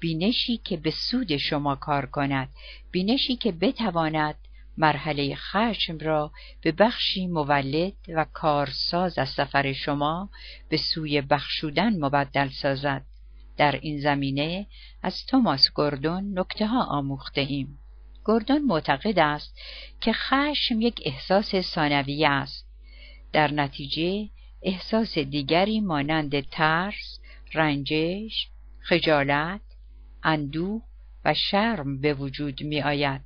[0.00, 2.48] بینشی که به سود شما کار کند.
[2.90, 4.34] بینشی که بتواند
[4.78, 10.30] مرحله خشم را به بخشی مولد و کارساز از سفر شما
[10.68, 13.02] به سوی بخشودن مبدل سازد.
[13.56, 14.66] در این زمینه
[15.02, 17.78] از توماس گوردون نکته ها آموخته ایم.
[18.24, 19.58] گوردون معتقد است
[20.00, 22.66] که خشم یک احساس ثانویه است.
[23.32, 24.30] در نتیجه
[24.62, 27.20] احساس دیگری مانند ترس،
[27.54, 28.48] رنجش،
[28.80, 29.60] خجالت،
[30.22, 30.82] اندوه
[31.24, 33.22] و شرم به وجود می آید.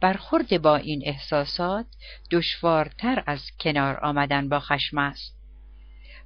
[0.00, 1.86] برخورد با این احساسات
[2.30, 5.37] دشوارتر از کنار آمدن با خشم است.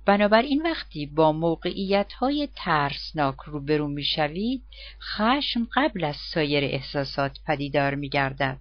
[0.05, 4.63] بنابراین وقتی با موقعیت های ترسناک روبرو می شوید
[5.01, 8.59] خشم قبل از سایر احساسات پدیدار می گردد.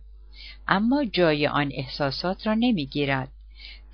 [0.67, 3.31] اما جای آن احساسات را نمی گیرد.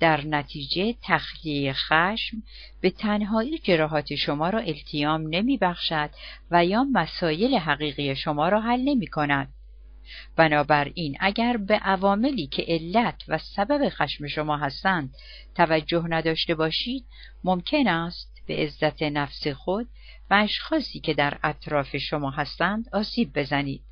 [0.00, 2.42] در نتیجه تخلیه خشم
[2.80, 6.10] به تنهایی جراحات شما را التیام نمی بخشد
[6.50, 9.48] و یا مسایل حقیقی شما را حل نمی کند.
[10.36, 15.14] بنابراین اگر به عواملی که علت و سبب خشم شما هستند
[15.54, 17.04] توجه نداشته باشید
[17.44, 19.88] ممکن است به عزت نفس خود
[20.30, 23.82] و اشخاصی که در اطراف شما هستند آسیب بزنید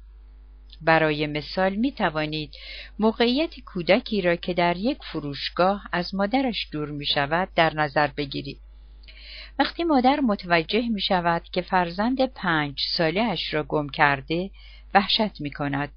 [0.81, 2.55] برای مثال می توانید
[2.99, 8.61] موقعیت کودکی را که در یک فروشگاه از مادرش دور می شود در نظر بگیرید.
[9.59, 14.51] وقتی مادر متوجه می شود که فرزند پنج ساله اش را گم کرده
[14.95, 15.93] وحشت می کند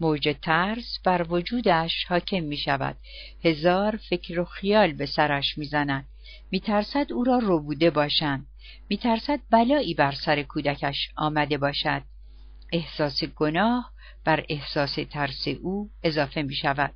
[0.00, 2.96] موج ترس بر وجودش حاکم می شود
[3.44, 6.08] هزار فکر و خیال به سرش می زند
[6.50, 8.46] می ترسد او را ربوده باشند.
[8.88, 12.02] می ترسد بلایی بر سر کودکش آمده باشد.
[12.72, 13.92] احساس گناه
[14.24, 16.94] بر احساس ترس او اضافه می شود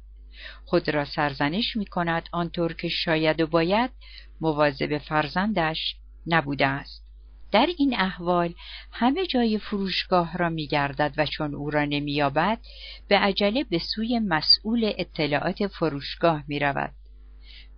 [0.64, 3.90] خود را سرزنش می کند آنطور که شاید و باید.
[4.40, 5.96] مواظب فرزندش
[6.26, 7.07] نبوده است.
[7.52, 8.54] در این احوال
[8.92, 12.58] همه جای فروشگاه را میگردد و چون او را نمییابد
[13.08, 16.94] به عجله به سوی مسئول اطلاعات فروشگاه می رود.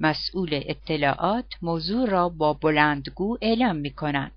[0.00, 4.32] مسئول اطلاعات موضوع را با بلندگو اعلام می کند.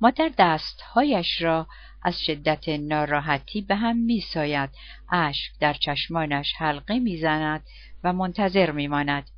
[0.00, 1.66] مادر دستهایش را
[2.02, 4.70] از شدت ناراحتی به هم می ساید.
[5.12, 7.64] اشک در چشمانش حلقه می‌زند
[8.04, 9.30] و منتظر میماند.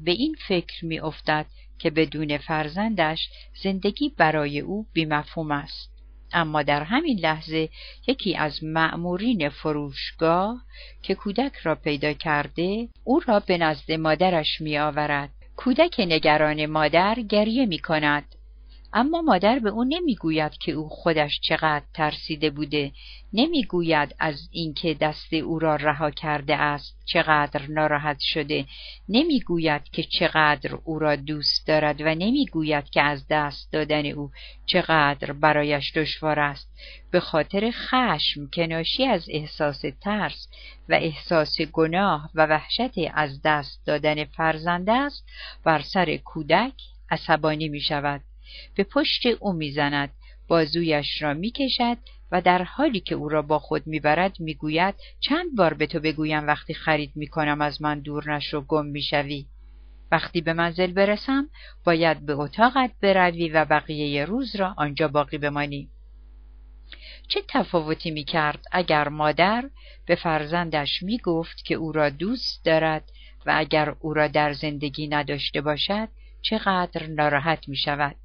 [0.00, 1.46] به این فکر می افتد
[1.78, 3.28] که بدون فرزندش
[3.62, 5.96] زندگی برای او بیمفهوم است.
[6.32, 7.68] اما در همین لحظه
[8.06, 10.62] یکی از مأمورین فروشگاه
[11.02, 15.30] که کودک را پیدا کرده او را به نزد مادرش می آورد.
[15.56, 18.24] کودک نگران مادر گریه می کند.
[18.92, 22.92] اما مادر به او نمی‌گوید که او خودش چقدر ترسیده بوده.
[23.32, 28.64] نمی‌گوید از اینکه دست او را رها کرده است چقدر ناراحت شده.
[29.08, 34.30] نمی‌گوید که چقدر او را دوست دارد و نمی‌گوید که از دست دادن او
[34.66, 36.68] چقدر برایش دشوار است.
[37.10, 40.48] به خاطر خشم که ناشی از احساس ترس
[40.88, 45.24] و احساس گناه و وحشت از دست دادن فرزنده است
[45.64, 46.72] بر سر کودک
[47.10, 48.20] عصبانی می شود
[48.74, 50.12] به پشت او می‌زند
[50.48, 51.96] بازویش را می‌کشد
[52.32, 56.46] و در حالی که او را با خود می‌برد می‌گوید چند بار به تو بگویم
[56.46, 59.46] وقتی خرید می‌کنم از من دور نشو گم می‌شوی
[60.12, 61.48] وقتی به منزل برسم
[61.84, 65.90] باید به اتاقت بروی و بقیه روز را آنجا باقی بمانی
[67.28, 69.70] چه تفاوتی می‌کرد اگر مادر
[70.06, 73.10] به فرزندش می‌گفت که او را دوست دارد
[73.46, 76.08] و اگر او را در زندگی نداشته باشد
[76.42, 78.16] چقدر ناراحت می شود.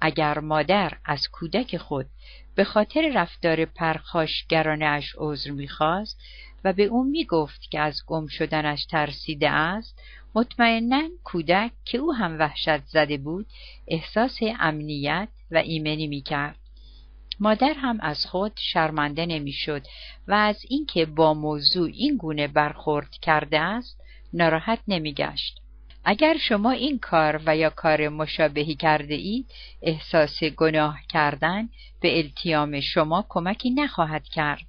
[0.00, 2.06] اگر مادر از کودک خود
[2.54, 6.20] به خاطر رفتار پرخاشگرانه اش عذر می‌خواست
[6.64, 10.02] و به او می‌گفت که از گم شدنش ترسیده است
[10.34, 13.46] مطمئنا کودک که او هم وحشت زده بود
[13.88, 16.56] احساس امنیت و ایمنی می‌کرد.
[17.40, 19.82] مادر هم از خود شرمنده نمی‌شد
[20.28, 24.00] و از اینکه با موضوع این گونه برخورد کرده است
[24.32, 25.59] ناراحت نمیگشت.
[26.04, 29.46] اگر شما این کار و یا کار مشابهی کرده اید
[29.82, 31.68] احساس گناه کردن
[32.00, 34.66] به التیام شما کمکی نخواهد کرد.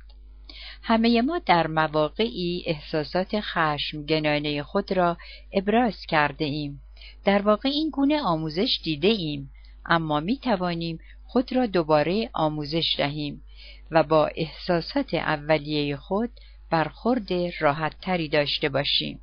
[0.84, 5.18] همه ما در مواقعی احساسات خشمگنانه خود را
[5.54, 6.82] ابراز کرده ایم.
[7.26, 9.52] در واقع این گونه آموزش دیده ایم
[9.86, 13.44] اما می توانیم خود را دوباره آموزش دهیم
[13.92, 16.30] و با احساسات اولیه خود
[16.70, 17.28] برخورد
[17.60, 19.20] راحت تری داشته باشیم.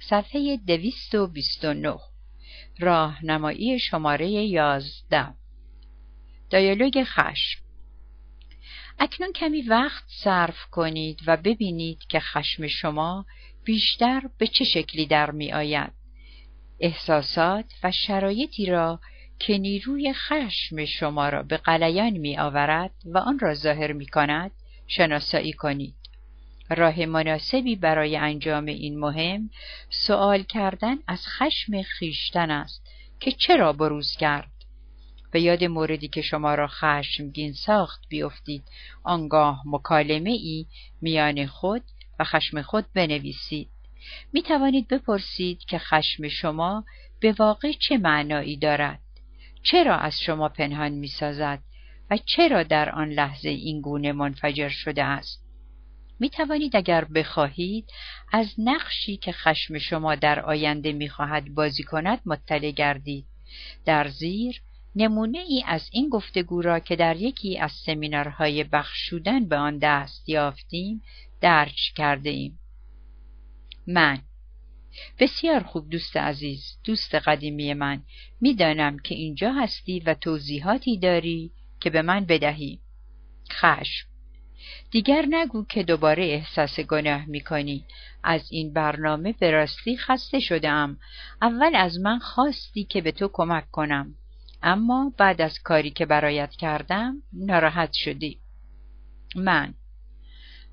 [0.00, 1.98] صفحه دویست و بیست و نه
[2.78, 5.34] راهنمایی شماره یازده
[6.50, 7.66] دایالوگ خشم
[8.98, 13.26] اکنون کمی وقت صرف کنید و ببینید که خشم شما
[13.64, 15.92] بیشتر به چه شکلی در می آید.
[16.80, 19.00] احساسات و شرایطی را
[19.38, 24.50] که نیروی خشم شما را به قلیان می آورد و آن را ظاهر می کند
[24.86, 25.94] شناسایی کنید.
[26.70, 29.50] راه مناسبی برای انجام این مهم
[29.90, 32.86] سوال کردن از خشم خیشتن است
[33.20, 34.50] که چرا بروز کرد؟
[35.30, 38.64] به یاد موردی که شما را خشمگین ساخت بیفتید
[39.04, 40.66] آنگاه مکالمه ای
[41.02, 41.82] میان خود
[42.18, 43.68] و خشم خود بنویسید.
[44.32, 46.84] می توانید بپرسید که خشم شما
[47.20, 49.00] به واقع چه معنایی دارد؟
[49.62, 51.58] چرا از شما پنهان می سازد
[52.10, 55.45] و چرا در آن لحظه این گونه منفجر شده است؟
[56.20, 57.90] می توانید اگر بخواهید
[58.32, 63.26] از نقشی که خشم شما در آینده می خواهد بازی کند مطلع گردید.
[63.84, 64.62] در زیر
[64.96, 70.28] نمونه ای از این گفتگو را که در یکی از سمینارهای بخشودن به آن دست
[70.28, 71.02] یافتیم
[71.40, 72.58] درج کرده ایم.
[73.86, 74.18] من
[75.18, 78.02] بسیار خوب دوست عزیز دوست قدیمی من
[78.40, 82.80] می‌دانم که اینجا هستی و توضیحاتی داری که به من بدهی
[83.52, 84.15] خشم
[84.90, 87.84] دیگر نگو که دوباره احساس گناه می‌کنی.
[88.22, 90.98] از این برنامه به راستی خسته شدم
[91.42, 94.14] اول از من خواستی که به تو کمک کنم.
[94.62, 98.38] اما بعد از کاری که برایت کردم ناراحت شدی.
[99.36, 99.74] من.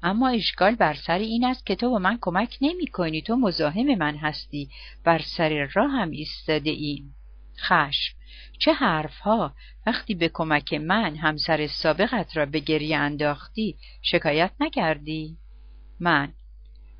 [0.03, 3.95] اما اشکال بر سر این است که تو به من کمک نمی کنی تو مزاحم
[3.95, 4.69] من هستی.
[5.03, 7.03] بر سر راه هم ایستاده ای
[7.59, 8.15] خشم.
[8.59, 9.55] چه حرفها.
[9.85, 15.37] وقتی به کمک من همسر سابقت را به گریه انداختی شکایت نکردی؟
[15.99, 16.33] من.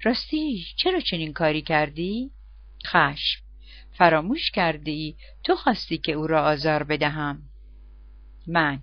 [0.03, 2.31] راستی چرا چنین کاری کردی؟
[2.87, 3.41] خشم.
[3.91, 7.41] فراموش کردی تو خواستی که او را آزار بدهم.
[8.47, 8.79] من.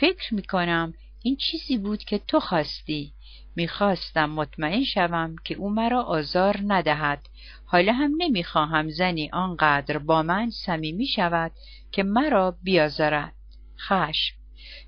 [0.00, 0.94] فکر می کنم
[1.26, 3.12] این چیزی بود که تو خواستی.
[3.56, 7.28] می‌خواستم مطمئن شوم که او مرا آزار ندهد.
[7.64, 11.52] حالا هم نمی‌خواهم زنی آنقدر با من صمیمی شود
[11.92, 13.34] که مرا بیازارد.
[13.78, 14.34] خشم.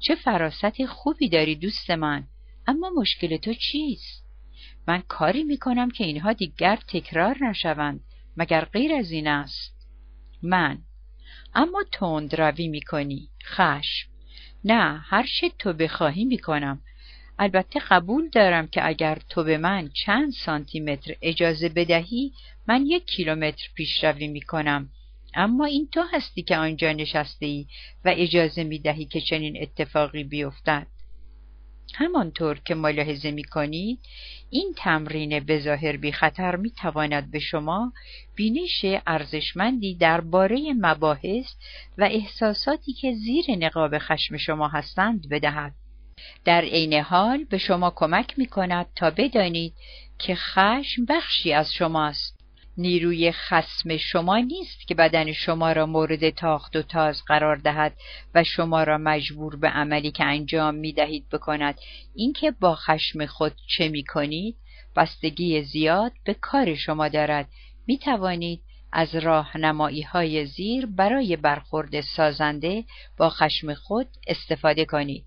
[0.01, 2.27] چه فراست خوبی داری دوست من.
[2.67, 4.25] اما مشکل تو چیست؟
[4.87, 8.01] من کاری می‌کنم که اینها دیگر تکرار نشوند
[8.37, 9.89] مگر غیر از این است.
[10.43, 10.79] من.
[11.55, 13.29] اما تند روی می‌کنی.
[13.45, 14.18] خشم.
[14.69, 16.81] نه هر چه تو بخواهی می‌کنم
[17.39, 22.33] البته قبول دارم که اگر تو به من چند سانتی متر اجازه بدهی
[22.67, 24.89] من یک کیلومتر پیشروی می‌کنم
[25.35, 27.67] اما این تو هستی که آنجا نشسته ای
[28.05, 30.87] و اجازه می دهی که چنین اتفاقی بیفتد.
[31.95, 33.99] همانطور که ملاحظه می کنید
[34.51, 37.93] این تمرین بظاهر بی خطر می تواند به شما
[38.35, 41.55] بینش ارزشمندی درباره مباحث
[41.99, 45.75] و احساساتی که زیر نقاب خشم شما هستند بدهد.
[46.45, 49.75] در عین حال به شما کمک می کند تا بدانید
[50.19, 52.38] که خشم بخشی از شماست
[52.79, 57.97] نیروی خسم شما نیست که بدن شما را مورد تاخت و تاز قرار دهد
[58.35, 61.79] و شما را مجبور به عملی که انجام می دهید بکند.
[62.15, 64.57] اینکه با خشم خود چه می کنید؟
[64.97, 67.49] بستگی زیاد به کار شما دارد.
[67.87, 68.61] می توانید
[68.93, 72.85] از راهنمایی های زیر برای برخورد سازنده
[73.17, 75.25] با خشم خود استفاده کنید.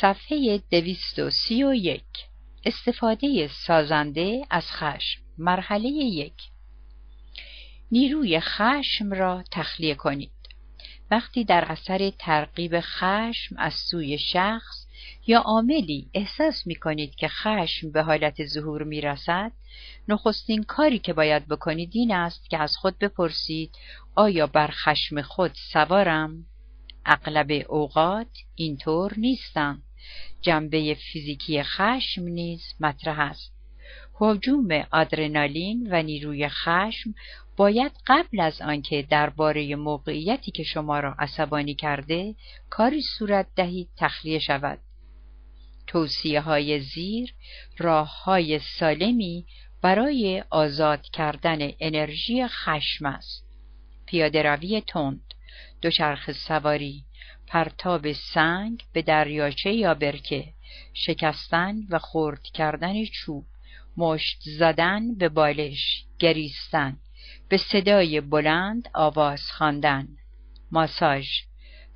[0.00, 0.60] صفحه
[1.74, 2.04] یک.
[2.64, 5.23] استفاده سازنده از خشم.
[5.38, 6.42] مرحله یک.
[7.92, 10.30] نیروی خشم را تخلیه کنید.
[11.10, 14.86] وقتی در اثر ترقیب خشم از سوی شخص
[15.26, 19.52] یا عاملی احساس می کنید که خشم به حالت ظهور می رسد
[20.08, 23.70] نخستین کاری که باید بکنید این است که از خود بپرسید
[24.14, 26.46] آیا بر خشم خود سوارم؟
[27.06, 29.82] اغلب اوقات اینطور نیستم.
[30.40, 33.53] جنبه فیزیکی خشم نیز مطرح است.
[34.20, 37.14] هجوم آدرنالین و نیروی خشم
[37.56, 42.34] باید قبل از آنکه درباره موقعیتی که شما را عصبانی کرده
[42.70, 44.78] کاری صورت دهید تخلیه شود.
[45.86, 47.34] توصیه های زیر
[47.78, 49.46] راه های سالمی
[49.82, 53.44] برای آزاد کردن انرژی خشم است.
[54.06, 55.34] پیاده روی تند
[55.82, 57.04] دوچرخ سواری
[57.46, 60.44] پرتاب سنگ به دریاچه یا برکه
[60.92, 63.44] شکستن و خرد کردن چوب.
[63.96, 66.96] مشت زدن به بالش گریستن.
[67.48, 70.08] به صدای بلند آواز خواندن.
[70.70, 71.28] ماساژ.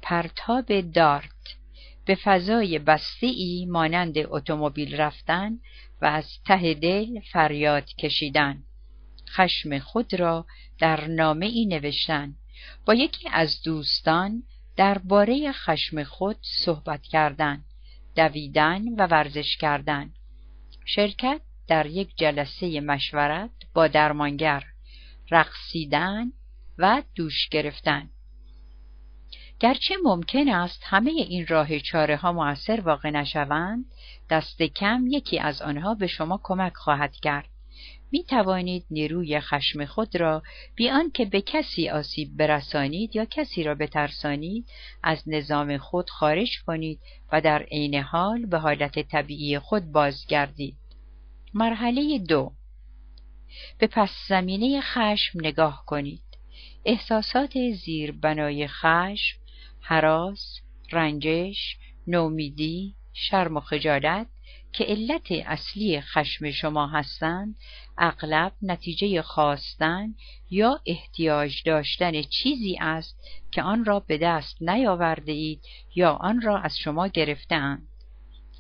[0.02, 1.56] پرتاب دارت.
[2.04, 5.58] به فضای بسته ای مانند اتومبیل رفتن
[6.02, 8.62] و از ته دل فریاد کشیدن.
[9.28, 10.46] خشم خود را
[10.78, 12.34] در نامه ای نوشتن.
[12.86, 14.42] با یکی از دوستان
[14.76, 17.64] درباره خشم خود صحبت کردن.
[18.16, 20.10] دویدن و ورزش کردن.
[20.84, 24.64] شرکت در یک جلسه مشورت با درمانگر
[25.30, 26.32] رقصیدن
[26.78, 28.10] و دوش گرفتن.
[29.60, 33.84] گرچه ممکن است همه این راه چاره ها موثر واقع نشوند
[34.30, 37.48] دست کم یکی از آنها به شما کمک خواهد کرد.
[38.12, 40.42] می توانید نیروی خشم خود را
[40.74, 44.66] بیان که به کسی آسیب برسانید یا کسی را بترسانید
[45.02, 47.00] از نظام خود خارج کنید
[47.32, 50.76] و در عین حال به حالت طبیعی خود بازگردید.
[51.54, 52.52] مرحله دو.
[53.78, 56.22] به پس زمینه خشم نگاه کنید.
[56.84, 57.52] احساسات
[57.84, 59.38] زیر بنای خشم
[59.80, 60.60] حراس
[60.92, 61.76] رنجش
[62.06, 64.26] نومیدی شرم و خجالت
[64.72, 67.56] که علت اصلی خشم شما هستند
[67.98, 70.14] اغلب نتیجه خواستن
[70.50, 73.20] یا احتیاج داشتن چیزی است
[73.52, 75.60] که آن را به دست نیاورده اید
[75.94, 77.88] یا آن را از شما گرفتهاند.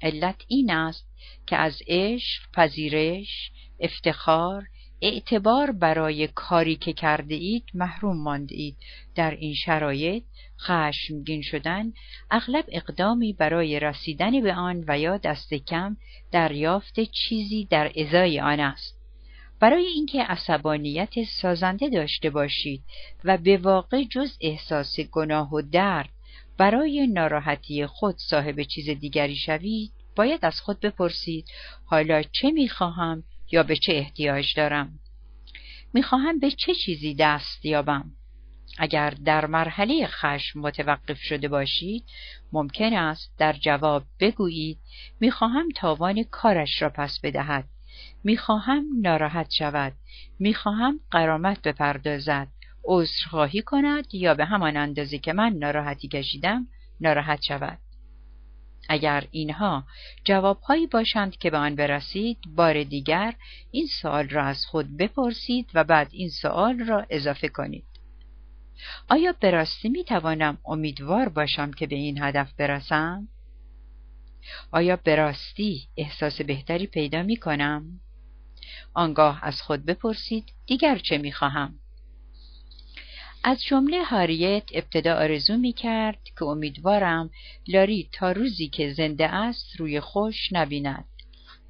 [0.02, 1.06] علت این است
[1.46, 3.50] که از عشق پذیرش
[3.80, 4.64] افتخار
[5.00, 8.76] اعتبار برای کاری که کرده اید محروم مانده اید
[9.14, 10.24] در این شرایط
[10.60, 11.92] خشمگین شدن
[12.30, 15.96] اغلب اقدامی برای رسیدن به آن و یا دست کم
[16.32, 18.98] دریافت چیزی در ازای آن است.
[19.60, 22.82] برای اینکه عصبانیت سازنده داشته باشید
[23.24, 26.08] و به واقع جز احساس گناه و درد
[26.58, 31.48] برای ناراحتی خود صاحب چیز دیگری شوید باید از خود بپرسید
[31.84, 34.98] حالا چه می‌خواهم یا به چه احتیاج دارم؟
[35.94, 38.12] می‌خواهم به چه چیزی دست یابم؟
[38.78, 42.04] اگر در مرحله خشم متوقف شده باشید
[42.52, 44.78] ممکن است در جواب بگویید
[45.20, 47.68] می‌خواهم تاوان کارش را پس بدهد.
[48.24, 49.92] می‌خواهم ناراحت شود.
[50.38, 52.48] می‌خواهم قرامت بپردازد.
[52.88, 56.66] عذرخواهی کند یا به همان اندازه که من ناراحتی کشیدم
[57.00, 57.78] ناراحت شود
[58.88, 59.84] اگر اینها
[60.24, 63.34] جوابهایی باشند که به آن برسید بار دیگر
[63.70, 67.84] این سوال را از خود بپرسید و بعد این سوال را اضافه کنید
[69.08, 73.28] آیا به راستی می توانم امیدوار باشم که به این هدف برسم؟
[74.72, 78.00] آیا به راستی احساس بهتری پیدا می کنم؟
[78.94, 81.78] آنگاه از خود بپرسید دیگر چه می خواهم؟
[83.44, 87.30] از جمله هاریت ابتدا آرزو می کرد که امیدوارم
[87.68, 91.04] لاری تا روزی که زنده است روی خوش نبیند.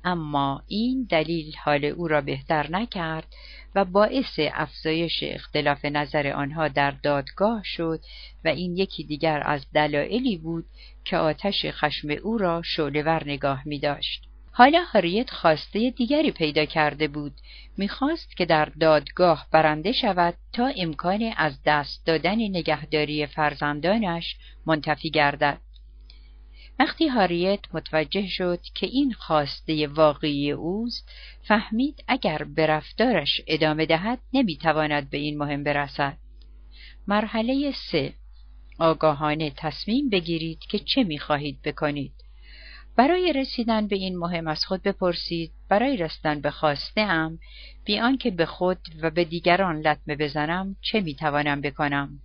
[0.05, 3.27] اما این دلیل حال او را بهتر نکرد
[3.75, 8.01] و باعث افزایش اختلاف نظر آنها در دادگاه شد
[8.45, 10.65] و این یکی دیگر از دلایلی بود
[11.05, 14.28] که آتش خشم او را شعلهور نگاه می داشت.
[14.59, 17.33] حالا هاریت خواسته دیگری پیدا کرده بود.
[17.77, 24.37] می‌خواست که در دادگاه برنده شود تا امکان از دست دادن نگهداری فرزندانش
[24.67, 25.59] منتفی گردد.
[26.79, 31.11] وقتی هاریت متوجه شد که این خواسته واقعی اوست
[31.43, 36.17] فهمید اگر به رفتارش ادامه دهد نمی‌تواند به این مهم برسد.
[37.07, 38.15] مرحله سه.
[38.79, 42.28] آگاهانه تصمیم بگیرید که چه می‌خواهید بکنید.
[42.99, 47.39] برای رسیدن به این مهم از خود بپرسید برای رسیدن به خواسته ام
[47.85, 52.23] بی که به خود و به دیگران لطمه بزنم چه می‌توانم بکنم؟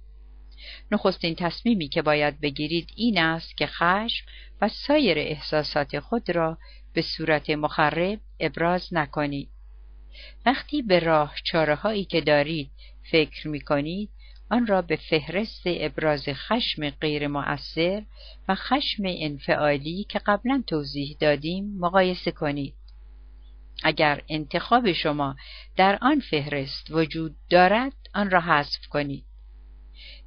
[0.91, 4.25] نخستین تصمیمی که باید بگیرید این است که خشم
[4.61, 6.57] و سایر احساسات خود را
[6.93, 9.49] به صورت مخرب ابراز نکنید.
[10.45, 12.71] وقتی به راه چاره هایی که دارید
[13.11, 14.09] فکر می کنید
[14.53, 18.03] آن را به فهرست ابراز خشم غیر مؤثر
[18.47, 22.73] و خشم انفعالی که قبلا توضیح دادیم مقایسه کنید.
[23.83, 25.35] اگر انتخاب شما
[25.75, 29.25] در آن فهرست وجود دارد آن را حذف کنید.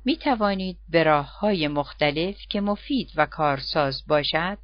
[0.04, 4.58] می توانید به راه های مختلف که مفید و کارساز باشد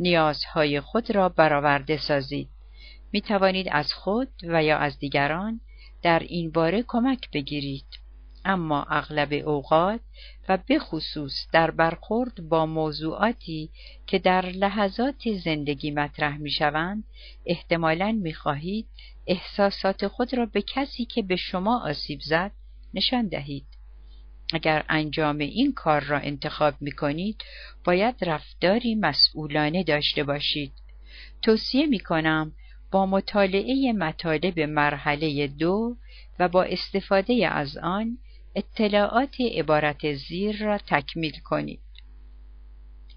[0.00, 2.48] نیازهای خود را برآورده سازید.
[3.12, 5.60] می توانید از خود و یا از دیگران
[6.02, 7.86] در این باره کمک بگیرید.
[8.44, 10.00] اما اغلب اوقات
[10.48, 13.70] و به خصوص در برخورد با موضوعاتی
[14.06, 17.04] که در لحظات زندگی مطرح می شوند
[17.46, 18.86] احتمالا می خواهید
[19.26, 22.52] احساسات خود را به کسی که به شما آسیب زد
[22.94, 23.66] نشان دهید.
[24.52, 27.42] اگر انجام این کار را انتخاب می کنید
[27.84, 30.72] باید رفتاری مسئولانه داشته باشید.
[31.42, 32.52] توصیه می کنم
[32.90, 35.96] با مطالعه مطالب مرحله دو
[36.38, 38.18] و با استفاده از آن
[38.54, 41.80] اطلاعات عبارت زیر را تکمیل کنید.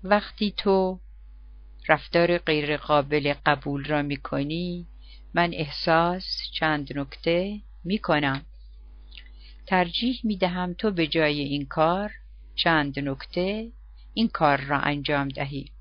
[0.04, 1.00] وقتی تو
[1.88, 4.88] رفتار غیرقابل قبول را می کنی
[5.34, 8.46] من احساس چند نکته می کنم.
[9.66, 12.12] ترجیح می دهم تو به جای این کار
[12.56, 13.72] چند نکته
[14.14, 15.72] این کار را انجام دهی.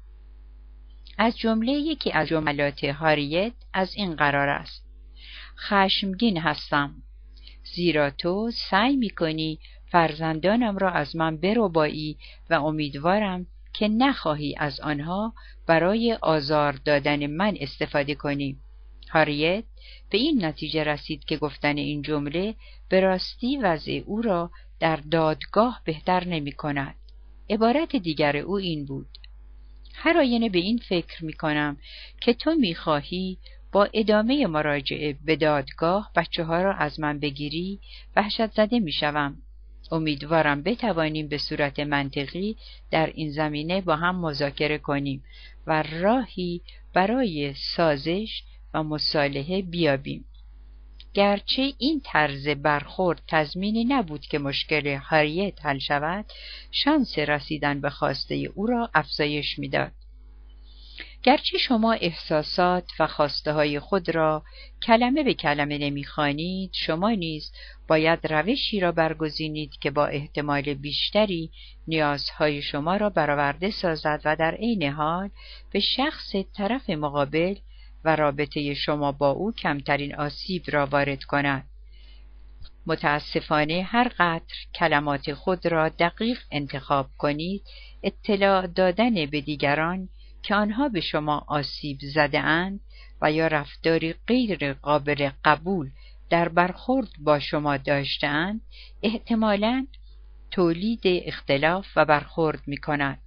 [1.19, 4.85] از جمله یکی از جملات هاریت از این قرار است.
[5.59, 7.03] خشمگین هستم
[7.65, 9.59] زیرا تو سعی می کنی
[9.91, 12.17] فرزندانم را از من بربایی
[12.51, 15.35] و امیدوارم که نخواهی از آنها
[15.67, 18.57] برای آزار دادن من استفاده کنی.
[19.11, 19.65] هاریت
[20.11, 22.55] به این نتیجه رسید که گفتن این جمله
[22.89, 26.95] به راستی وضع او را در دادگاه بهتر نمی کند.
[27.51, 29.09] عبارت دیگر او این بود.
[29.95, 31.77] هر آینه به این فکر می کنم
[32.21, 33.39] که تو می خواهی
[33.73, 37.81] با ادامه مراجعه به دادگاه بچه ها را از من بگیری
[38.17, 39.37] وحشت زده می شوم.
[39.91, 42.57] امیدوارم بتوانیم به صورت منطقی
[42.91, 45.25] در این زمینه با هم مذاکره کنیم
[45.67, 46.61] و راهی
[46.95, 48.43] برای سازش
[48.75, 50.25] و مصالحه بیابیم.
[51.15, 56.25] گرچه این طرز برخورد تضمینی نبود که مشکل هاریت حل شود،
[56.71, 59.93] شانس رسیدن به خواسته او را افزایش می‌داد.
[61.23, 64.43] گرچه شما احساسات و خواسته های خود را
[64.83, 67.53] کلمه به کلمه نمی‌خوانید شما نیز
[67.89, 71.51] باید روشی را برگزینید که با احتمال بیشتری
[71.89, 75.31] نیازهای شما را برآورده سازد و در عین حال
[75.73, 77.55] به شخص طرف مقابل
[78.05, 81.65] و رابطه شما با او کمترین آسیب را وارد کند.
[82.87, 87.63] متاسفانه هر قطر کلمات خود را دقیق انتخاب کنید
[88.03, 90.09] اطلاع دادن به دیگران
[90.43, 92.81] که آنها به شما آسیب زده اند
[93.23, 95.91] و یا رفتاری غیر قابل قبول
[96.31, 98.61] در برخورد با شما داشتهاند
[99.03, 99.87] احتمالا
[100.51, 103.19] تولید اختلاف و برخورد می کند.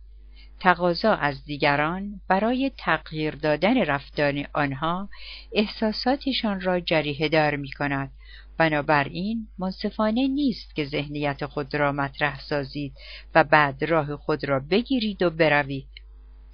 [0.60, 5.10] تقاضا از دیگران برای تغییر دادن رفتار آنها
[5.54, 8.12] احساساتشان را جریه دار می کند.
[8.58, 12.94] بنابراین منصفانه نیست که ذهنیت خود را مطرح سازید
[13.36, 15.95] و بعد راه خود را بگیرید و بروید.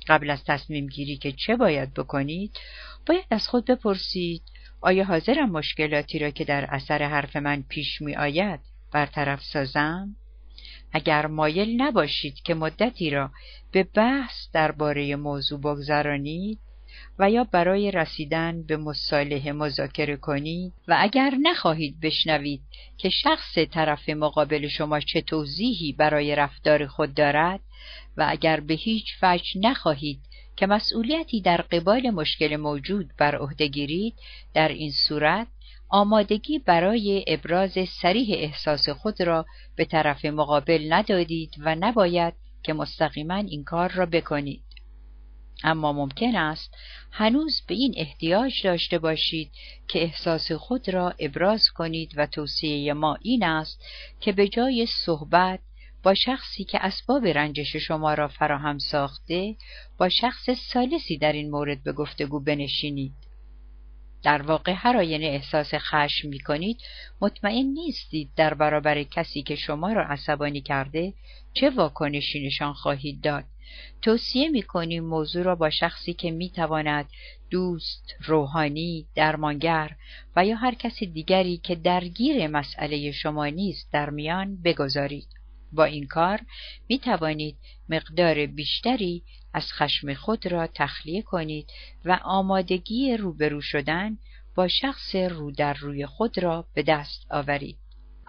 [0.07, 2.59] قبل از تصمیم گیری که چه باید بکنید
[3.07, 4.41] باید از خود بپرسید
[4.81, 8.59] آیا حاضرم مشکلاتی را که در اثر حرف من پیش می آید
[8.93, 10.15] برطرف سازم؟
[10.93, 13.31] اگر مایل نباشید که مدتی را
[13.71, 16.59] به بحث درباره موضوع بگذرانید
[17.19, 22.61] و یا برای رسیدن به مصالحه مذاکره کنید و اگر نخواهید بشنوید
[22.97, 27.59] که شخص طرف مقابل شما چه توضیحی برای رفتار خود دارد
[28.17, 30.19] و اگر به هیچ وجه نخواهید
[30.55, 34.15] که مسئولیتی در قبال مشکل موجود بر عهده گیرید
[34.53, 35.47] در این صورت
[35.89, 39.45] آمادگی برای ابراز سریح احساس خود را
[39.75, 42.33] به طرف مقابل ندادید و نباید
[42.63, 44.63] که مستقیما این کار را بکنید.
[45.63, 46.77] اما ممکن است
[47.11, 49.51] هنوز به این احتیاج داشته باشید
[49.87, 53.85] که احساس خود را ابراز کنید و توصیه ما این است
[54.19, 55.59] که به جای صحبت
[56.03, 59.55] با شخصی که اسباب رنجش شما را فراهم ساخته
[59.97, 63.13] با شخص سالسی در این مورد به گفتگو بنشینید.
[64.23, 66.77] در واقع هر آینه احساس خشم می کنید
[67.21, 71.13] مطمئن نیستید در برابر کسی که شما را عصبانی کرده
[71.53, 73.43] چه واکنشی نشان خواهید داد.
[74.01, 77.09] توصیه می کنیم موضوع را با شخصی که می تواند
[77.49, 79.95] دوست، روحانی، درمانگر
[80.35, 85.27] و یا هر کسی دیگری که درگیر مسئله شما نیست در میان بگذارید.
[85.71, 86.39] با این کار
[86.89, 87.57] می توانید
[87.89, 89.23] مقدار بیشتری
[89.53, 91.67] از خشم خود را تخلیه کنید
[92.05, 94.17] و آمادگی روبرو شدن
[94.55, 97.80] با شخص رو در روی خود را به دست آورید.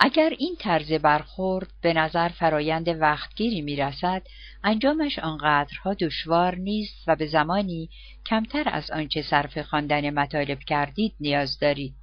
[0.04, 4.22] اگر این طرز برخورد به نظر فرایند وقتگیری می رسد،
[4.64, 7.90] انجامش آنقدرها دشوار نیست و به زمانی
[8.26, 11.94] کمتر از آنچه صرف خواندن مطالب کردید نیاز دارید.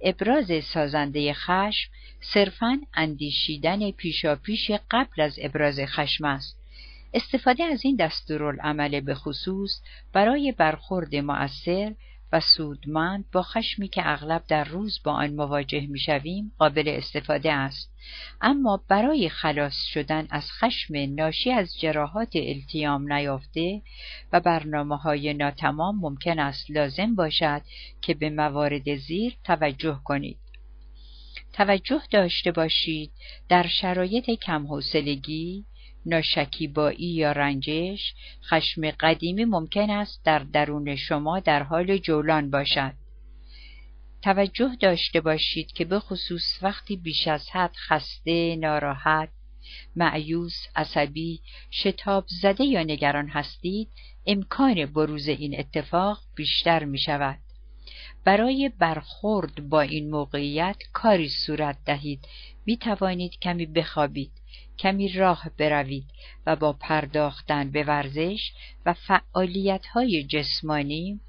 [0.00, 6.58] ابراز سازنده خشم صرفاً اندیشیدن پیشاپیش قبل از ابراز خشم است.
[7.14, 9.80] استفاده از این دستورالعمل به خصوص
[10.12, 11.94] برای برخورد مؤثر
[12.32, 17.94] و سودمند با خشمی که اغلب در روز با آن مواجه می‌شویم قابل استفاده است.
[18.40, 23.82] اما برای خلاص شدن از خشم ناشی از جراحات التیام نیافته
[24.32, 27.62] و برنامه های ناتمام ممکن است لازم باشد
[28.02, 30.38] که به موارد زیر توجه کنید.
[31.52, 33.12] توجه داشته باشید
[33.48, 35.64] در شرایط کمحوصلگی
[36.08, 38.14] ناشکیبایی یا رنجش
[38.44, 42.94] خشم قدیمی ممکن است در درون شما در حال جولان باشد.
[44.22, 49.28] توجه داشته باشید که به خصوص وقتی بیش از حد خسته، ناراحت،
[49.96, 51.40] معیوس، عصبی،
[51.70, 53.88] شتاب زده یا نگران هستید
[54.26, 57.38] امکان بروز این اتفاق بیشتر می شود.
[58.24, 62.20] برای برخورد با این موقعیت کاری صورت دهید.
[62.66, 64.32] می توانید کمی بخوابید.
[64.78, 66.04] کمی راه بروید
[66.46, 68.52] و با پرداختن به ورزش
[68.86, 71.20] و فعالیت های جسمانی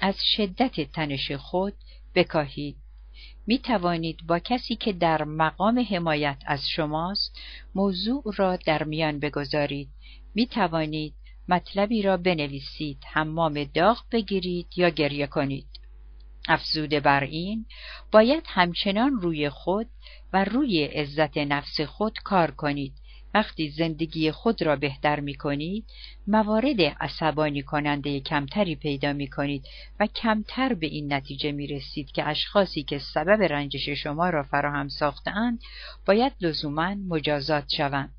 [0.00, 1.74] از شدت تنش خود
[2.14, 2.76] بکاهید.
[3.46, 7.38] می توانید با کسی که در مقام حمایت از شماست
[7.74, 9.88] موضوع را در میان بگذارید.
[10.34, 11.14] می توانید
[11.48, 15.66] مطلبی را بنویسید، حمام داغ بگیرید یا گریه کنید.
[16.48, 17.66] افزوده بر این
[18.12, 19.86] باید همچنان روی خود
[20.32, 22.92] و روی عزت نفس خود کار کنید
[23.34, 25.84] وقتی زندگی خود را بهتر می کنید
[26.26, 29.64] موارد عصبانی کننده کمتری پیدا می کنید
[30.00, 34.88] و کمتر به این نتیجه می رسید که اشخاصی که سبب رنجش شما را فراهم
[34.88, 35.60] ساختند
[36.06, 38.14] باید لزوما مجازات شوند.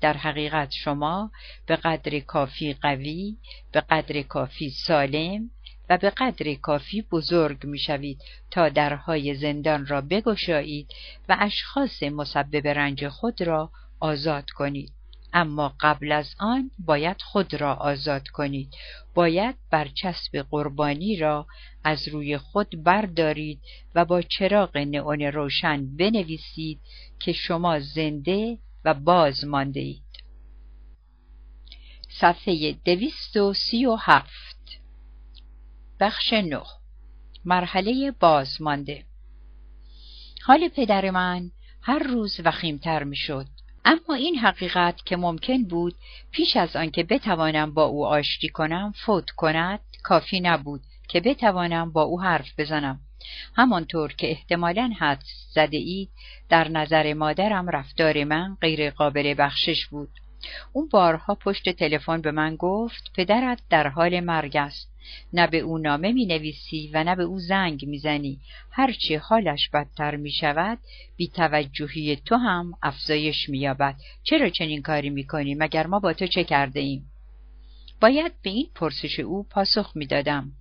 [0.00, 1.30] در حقیقت شما
[1.66, 3.36] به قدر کافی قوی،
[3.72, 5.50] به قدر کافی سالم
[5.88, 10.92] و به قدر کافی بزرگ می شوید تا درهای زندان را بگشایید
[11.28, 13.70] و اشخاص مسبب رنج خود را
[14.00, 14.92] آزاد کنید.
[15.32, 18.74] اما قبل از آن باید خود را آزاد کنید.
[19.14, 21.46] باید برچسب قربانی را
[21.84, 23.60] از روی خود بردارید
[23.94, 26.80] و با چراغ نئون روشن بنویسید
[27.20, 30.02] که شما زنده و باز مانده اید.
[32.08, 34.57] صفحه دویست و سی و هفت
[36.00, 36.62] بخش نه.
[37.44, 39.04] مرحله بازمانده.
[40.42, 41.50] حال پدر من
[41.82, 43.46] هر روز وخیمتر می‌شد.
[43.84, 45.94] اما این حقیقت که ممکن بود
[46.30, 52.02] پیش از آنکه بتوانم با او آشتی کنم فوت کند کافی نبود که بتوانم با
[52.02, 53.00] او حرف بزنم.
[53.56, 55.22] همانطور که احتمالا حد
[55.54, 56.10] زده اید
[56.48, 60.10] در نظر مادرم رفتار من غیر قابل بخشش بود.
[60.72, 64.87] اون بارها پشت تلفن به من گفت پدرت در حال مرگ است.
[65.32, 68.38] نه به او نامه می نویسی و نه به او زنگ می زنی
[68.70, 70.78] هرچی حالش بدتر می شود
[71.16, 76.12] بی توجهی تو هم افزایش می یابد چرا چنین کاری می کنی مگر ما با
[76.12, 77.10] تو چه کرده ایم؟
[78.00, 80.52] باید به این پرسش او پاسخ می دادم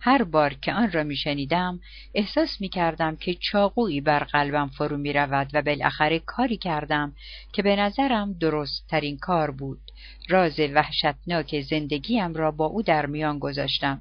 [0.00, 1.80] هر بار که آن را میشنیدم
[2.14, 7.12] احساس می کردم که چاقویی بر قلبم فرو می رود و بالاخره کاری کردم
[7.52, 9.80] که به نظرم درست ترین کار بود.
[10.28, 14.00] راز وحشتناک زندگیم را با او در میان گذاشتم.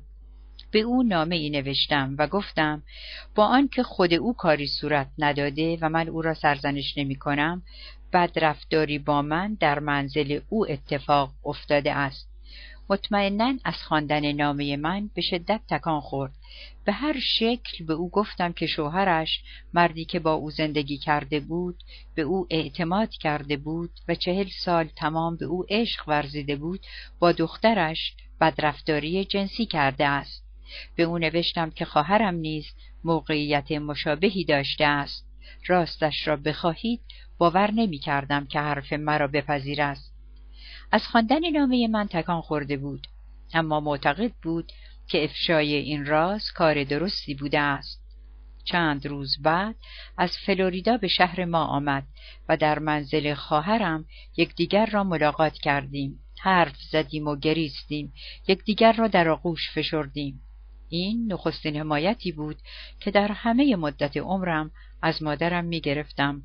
[0.72, 2.84] به او نامه ای نوشتم و گفتم
[3.36, 7.64] با آنکه خود او کاری صورت نداده و من او را سرزنش نمی کنم
[8.14, 12.33] بدرفتاری با من در منزل او اتفاق افتاده است.
[12.94, 16.32] مطمئنا از خواندن نامه من به شدت تکان خورد.
[16.86, 19.42] به هر شکل به او گفتم که شوهرش
[19.74, 21.84] مردی که با او زندگی کرده بود
[22.16, 26.80] به او اعتماد کرده بود و چهل سال تمام به او عشق ورزیده بود
[27.20, 30.44] با دخترش بدرفتاری جنسی کرده است.
[30.96, 32.66] به او نوشتم که خواهرم نیز
[33.04, 35.26] موقعیت مشابهی داشته است.
[35.68, 37.02] راستش را بخواهید
[37.38, 40.13] باور نمی کردم که حرف مرا بپذیر است
[40.94, 43.08] از خواندن نامه من تکان خورده بود.
[43.54, 44.72] اما معتقد بود
[45.08, 48.02] که افشای این راز کار درستی بوده است.
[48.64, 49.76] چند روز بعد
[50.18, 52.04] از فلوریدا به شهر ما آمد
[52.50, 54.06] و در منزل خواهرم
[54.38, 56.20] یکدیگر را ملاقات کردیم.
[56.40, 58.14] حرف زدیم و گریستیم.
[58.48, 60.42] یکدیگر را در آغوش فشردیم.
[60.90, 62.58] این نخستین حمایتی بود
[63.00, 64.72] که در همه مدت عمرم
[65.02, 66.44] از مادرم می گرفتم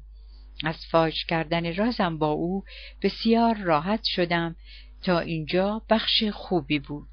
[0.64, 2.64] از فاش کردن رازم با او
[3.02, 4.56] بسیار راحت شدم
[5.02, 7.09] تا اینجا بخش خوبی بود.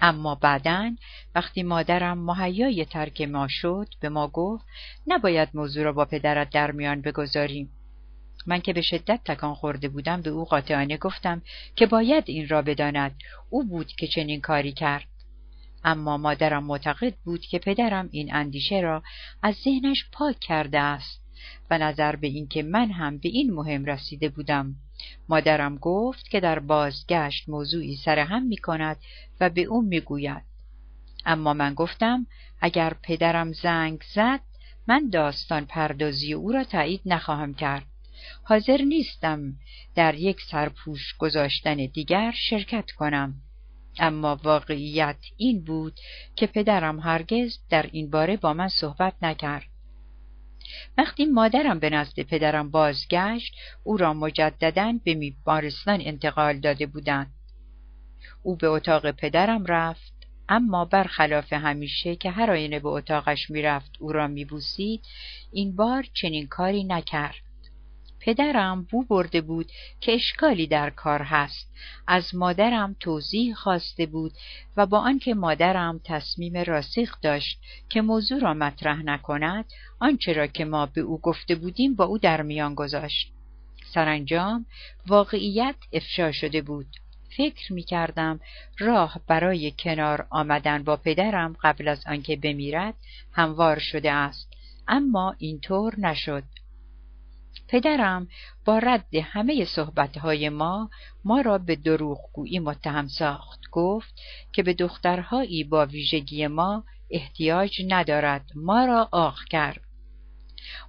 [0.00, 0.96] اما بعدا
[1.34, 4.64] وقتی مادرم مهیای ترک ما شد به ما گفت
[5.06, 7.70] نباید موضوع را با پدرت در میان بگذاریم.
[8.46, 11.42] من که به شدت تکان خورده بودم به او قاطعانه گفتم
[11.76, 13.14] که باید این را بداند.
[13.50, 15.04] او بود که چنین کاری کرد.
[15.84, 19.02] اما مادرم معتقد بود که پدرم این اندیشه را
[19.42, 21.21] از ذهنش پاک کرده است.
[21.70, 24.76] و نظر به اینکه من هم به این مهم رسیده بودم
[25.28, 28.96] مادرم گفت که در بازگشت موضوعی سرهم می کند
[29.40, 30.42] و به او می گوید.
[31.26, 32.26] اما من گفتم
[32.60, 34.40] اگر پدرم زنگ زد
[34.86, 37.86] من داستان پردازی او را تایید نخواهم کرد.
[38.44, 39.54] حاضر نیستم
[39.94, 43.34] در یک سرپوش گذاشتن دیگر شرکت کنم.
[43.98, 46.00] اما واقعیت این بود
[46.36, 49.71] که پدرم هرگز در این باره با من صحبت نکرد.
[50.98, 53.54] وقتی مادرم به نزد پدرم بازگشت
[53.84, 57.34] او را مجددا به بیمارستان انتقال داده بودند.
[58.42, 60.12] او به اتاق پدرم رفت
[60.48, 65.04] اما برخلاف همیشه که هر آینه به اتاقش می‌رفت او را میبوسید
[65.52, 67.51] این بار چنین کاری نکرد.
[68.24, 71.68] پدرم بو برده بود که اشکالی در کار هست.
[72.06, 74.32] از مادرم توضیح خواسته بود
[74.76, 79.64] و با آنکه مادرم تصمیم راسخ داشت که موضوع را مطرح نکند
[80.00, 83.32] آنچه را که ما به او گفته بودیم با او در میان گذاشت.
[83.94, 84.66] سرانجام
[85.06, 86.86] واقعیت افشا شده بود.
[87.36, 88.40] فکر می کردم
[88.78, 92.94] راه برای کنار آمدن با پدرم قبل از آنکه بمیرد
[93.32, 94.48] هموار شده است.
[94.88, 96.44] اما اینطور نشد.
[97.72, 98.28] پدرم
[98.64, 100.90] با رد همه صحبتهای ما
[101.24, 103.60] ما را به دروغگویی متهم ساخت.
[103.72, 104.14] گفت
[104.52, 108.44] که به دخترهایی با ویژگی ما احتیاج ندارد.
[108.54, 109.80] ما را آخ کرد.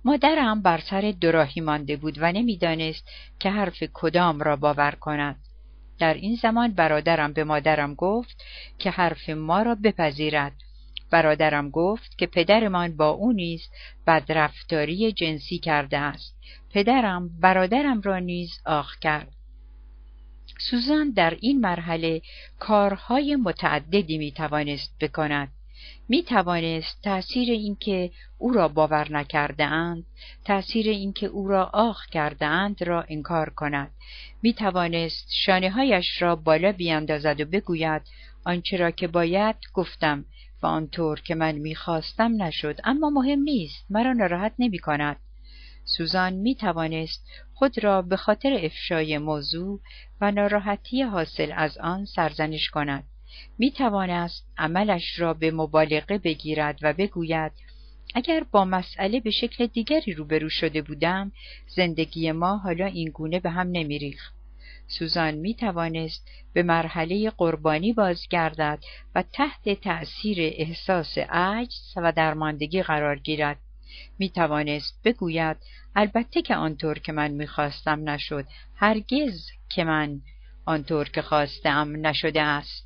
[0.06, 5.36] مادرم بر سر دراهی مانده بود و نمی‌دانست که حرف کدام را باور کند.
[6.00, 8.44] در این زمان برادرم به مادرم گفت
[8.80, 10.54] که حرف ما را بپذیرد.
[11.14, 13.62] برادرم گفت که پدرمان با او نیز
[14.08, 16.36] بدرفتاری جنسی کرده است.
[16.72, 19.28] پدرم برادرم را نیز آخ کرد.
[20.60, 22.22] سوزان در این مرحله
[22.60, 25.52] کارهای متعددی می توانست بکند.
[26.10, 30.06] می توانست تأثیر اینکه او را باور نکرده اند
[30.46, 33.92] تأثیر اینکه او را آخ کرده اند را انکار کند.
[34.42, 38.02] می توانست شانه هایش را بالا بیاندازد و بگوید
[38.46, 40.26] آنچه را که باید گفتم.
[40.64, 45.18] و آنطور که من می‌خواستم نشد اما مهم نیست مرا ناراحت نمی کند
[45.86, 49.80] سوزان می توانست خود را به خاطر افشای موضوع
[50.22, 53.04] و ناراحتی حاصل از آن سرزنش کند.
[53.58, 57.52] می توانست عملش را به مبالغه بگیرد و بگوید
[58.16, 61.32] اگر با مسئله به شکل دیگری روبرو شده بودم
[61.76, 64.43] زندگی ما حالا این گونه به هم نمیریخت.
[64.88, 68.80] سوزان می توانست به مرحله قربانی بازگردد
[69.16, 73.60] و تحت تأثیر احساس عجز و درماندگی قرار گیرد.
[74.20, 75.58] می توانست بگوید
[75.96, 78.46] البته که آنطور که من می‌خواستم نشد.
[78.76, 80.22] هرگز که من
[80.66, 82.83] آنطور که خواستم نشده است.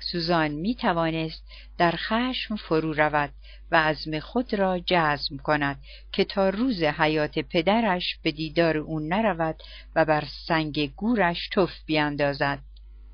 [0.00, 1.44] سوزان می توانست
[1.78, 3.30] در خشم فرو رود
[3.70, 5.80] و عزم خود را جزم کند
[6.12, 9.62] که تا روز حیات پدرش به دیدار او نرود
[9.94, 12.58] و بر سنگ گورش تف بیاندازد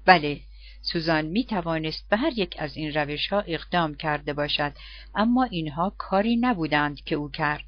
[0.04, 0.40] بله
[0.82, 4.72] سوزان می توانست به هر یک از این روش ها اقدام کرده باشد
[5.14, 7.64] اما اینها کاری نبودند که او کرد.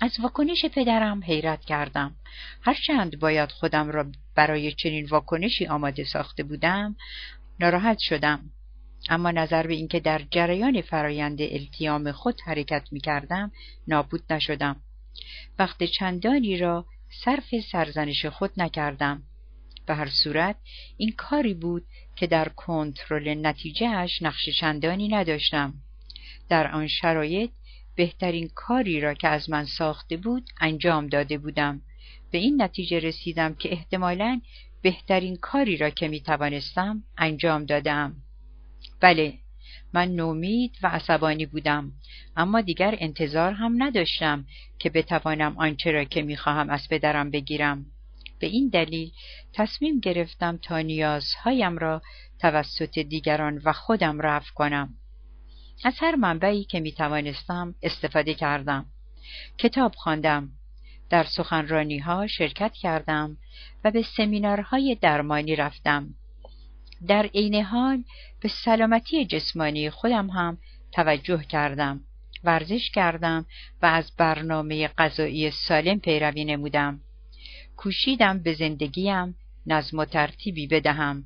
[0.00, 2.14] از واکنش پدرم حیرت کردم.
[2.62, 6.96] هرچند باید خودم را برای چنین واکنشی آماده ساخته بودم،
[7.60, 8.50] ناراحت شدم.
[9.08, 13.52] اما نظر به اینکه در جریان فرایند التیام خود حرکت می کردم،
[13.88, 14.76] نابود نشدم.
[15.58, 16.86] وقت چندانی را
[17.24, 19.22] صرف سرزنش خود نکردم.
[19.86, 20.56] به هر صورت
[20.96, 21.86] این کاری بود
[22.16, 25.74] که در کنترل نتیجهش نقش چندانی نداشتم.
[26.48, 27.50] در آن شرایط
[27.96, 31.82] بهترین کاری را که از من ساخته بود انجام داده بودم.
[32.30, 34.40] به این نتیجه رسیدم که احتمالا
[34.82, 38.16] بهترین کاری را که می توانستم انجام دادم.
[39.00, 39.38] بله
[39.92, 41.92] من نومید و عصبانی بودم
[42.36, 44.46] اما دیگر انتظار هم نداشتم
[44.78, 47.86] که بتوانم آنچه را که می‌خواهم از پدرم بگیرم.
[48.38, 49.12] به این دلیل
[49.52, 52.02] تصمیم گرفتم تا نیازهایم را
[52.40, 54.94] توسط دیگران و خودم رفع کنم.
[55.84, 58.86] از هر منبعی که می توانستم استفاده کردم.
[59.58, 60.50] کتاب خواندم.
[61.10, 63.36] در سخنرانی ها شرکت کردم
[63.84, 66.14] و به سمینارهای درمانی رفتم.
[67.06, 68.04] در عین حال
[68.40, 70.58] به سلامتی جسمانی خودم هم
[70.92, 72.00] توجه کردم
[72.44, 73.46] ورزش کردم
[73.82, 77.00] و از برنامه غذایی سالم پیروی نمودم.
[77.76, 79.34] کوشیدم به زندگیم
[79.66, 81.24] نظم و ترتیبی بدهم.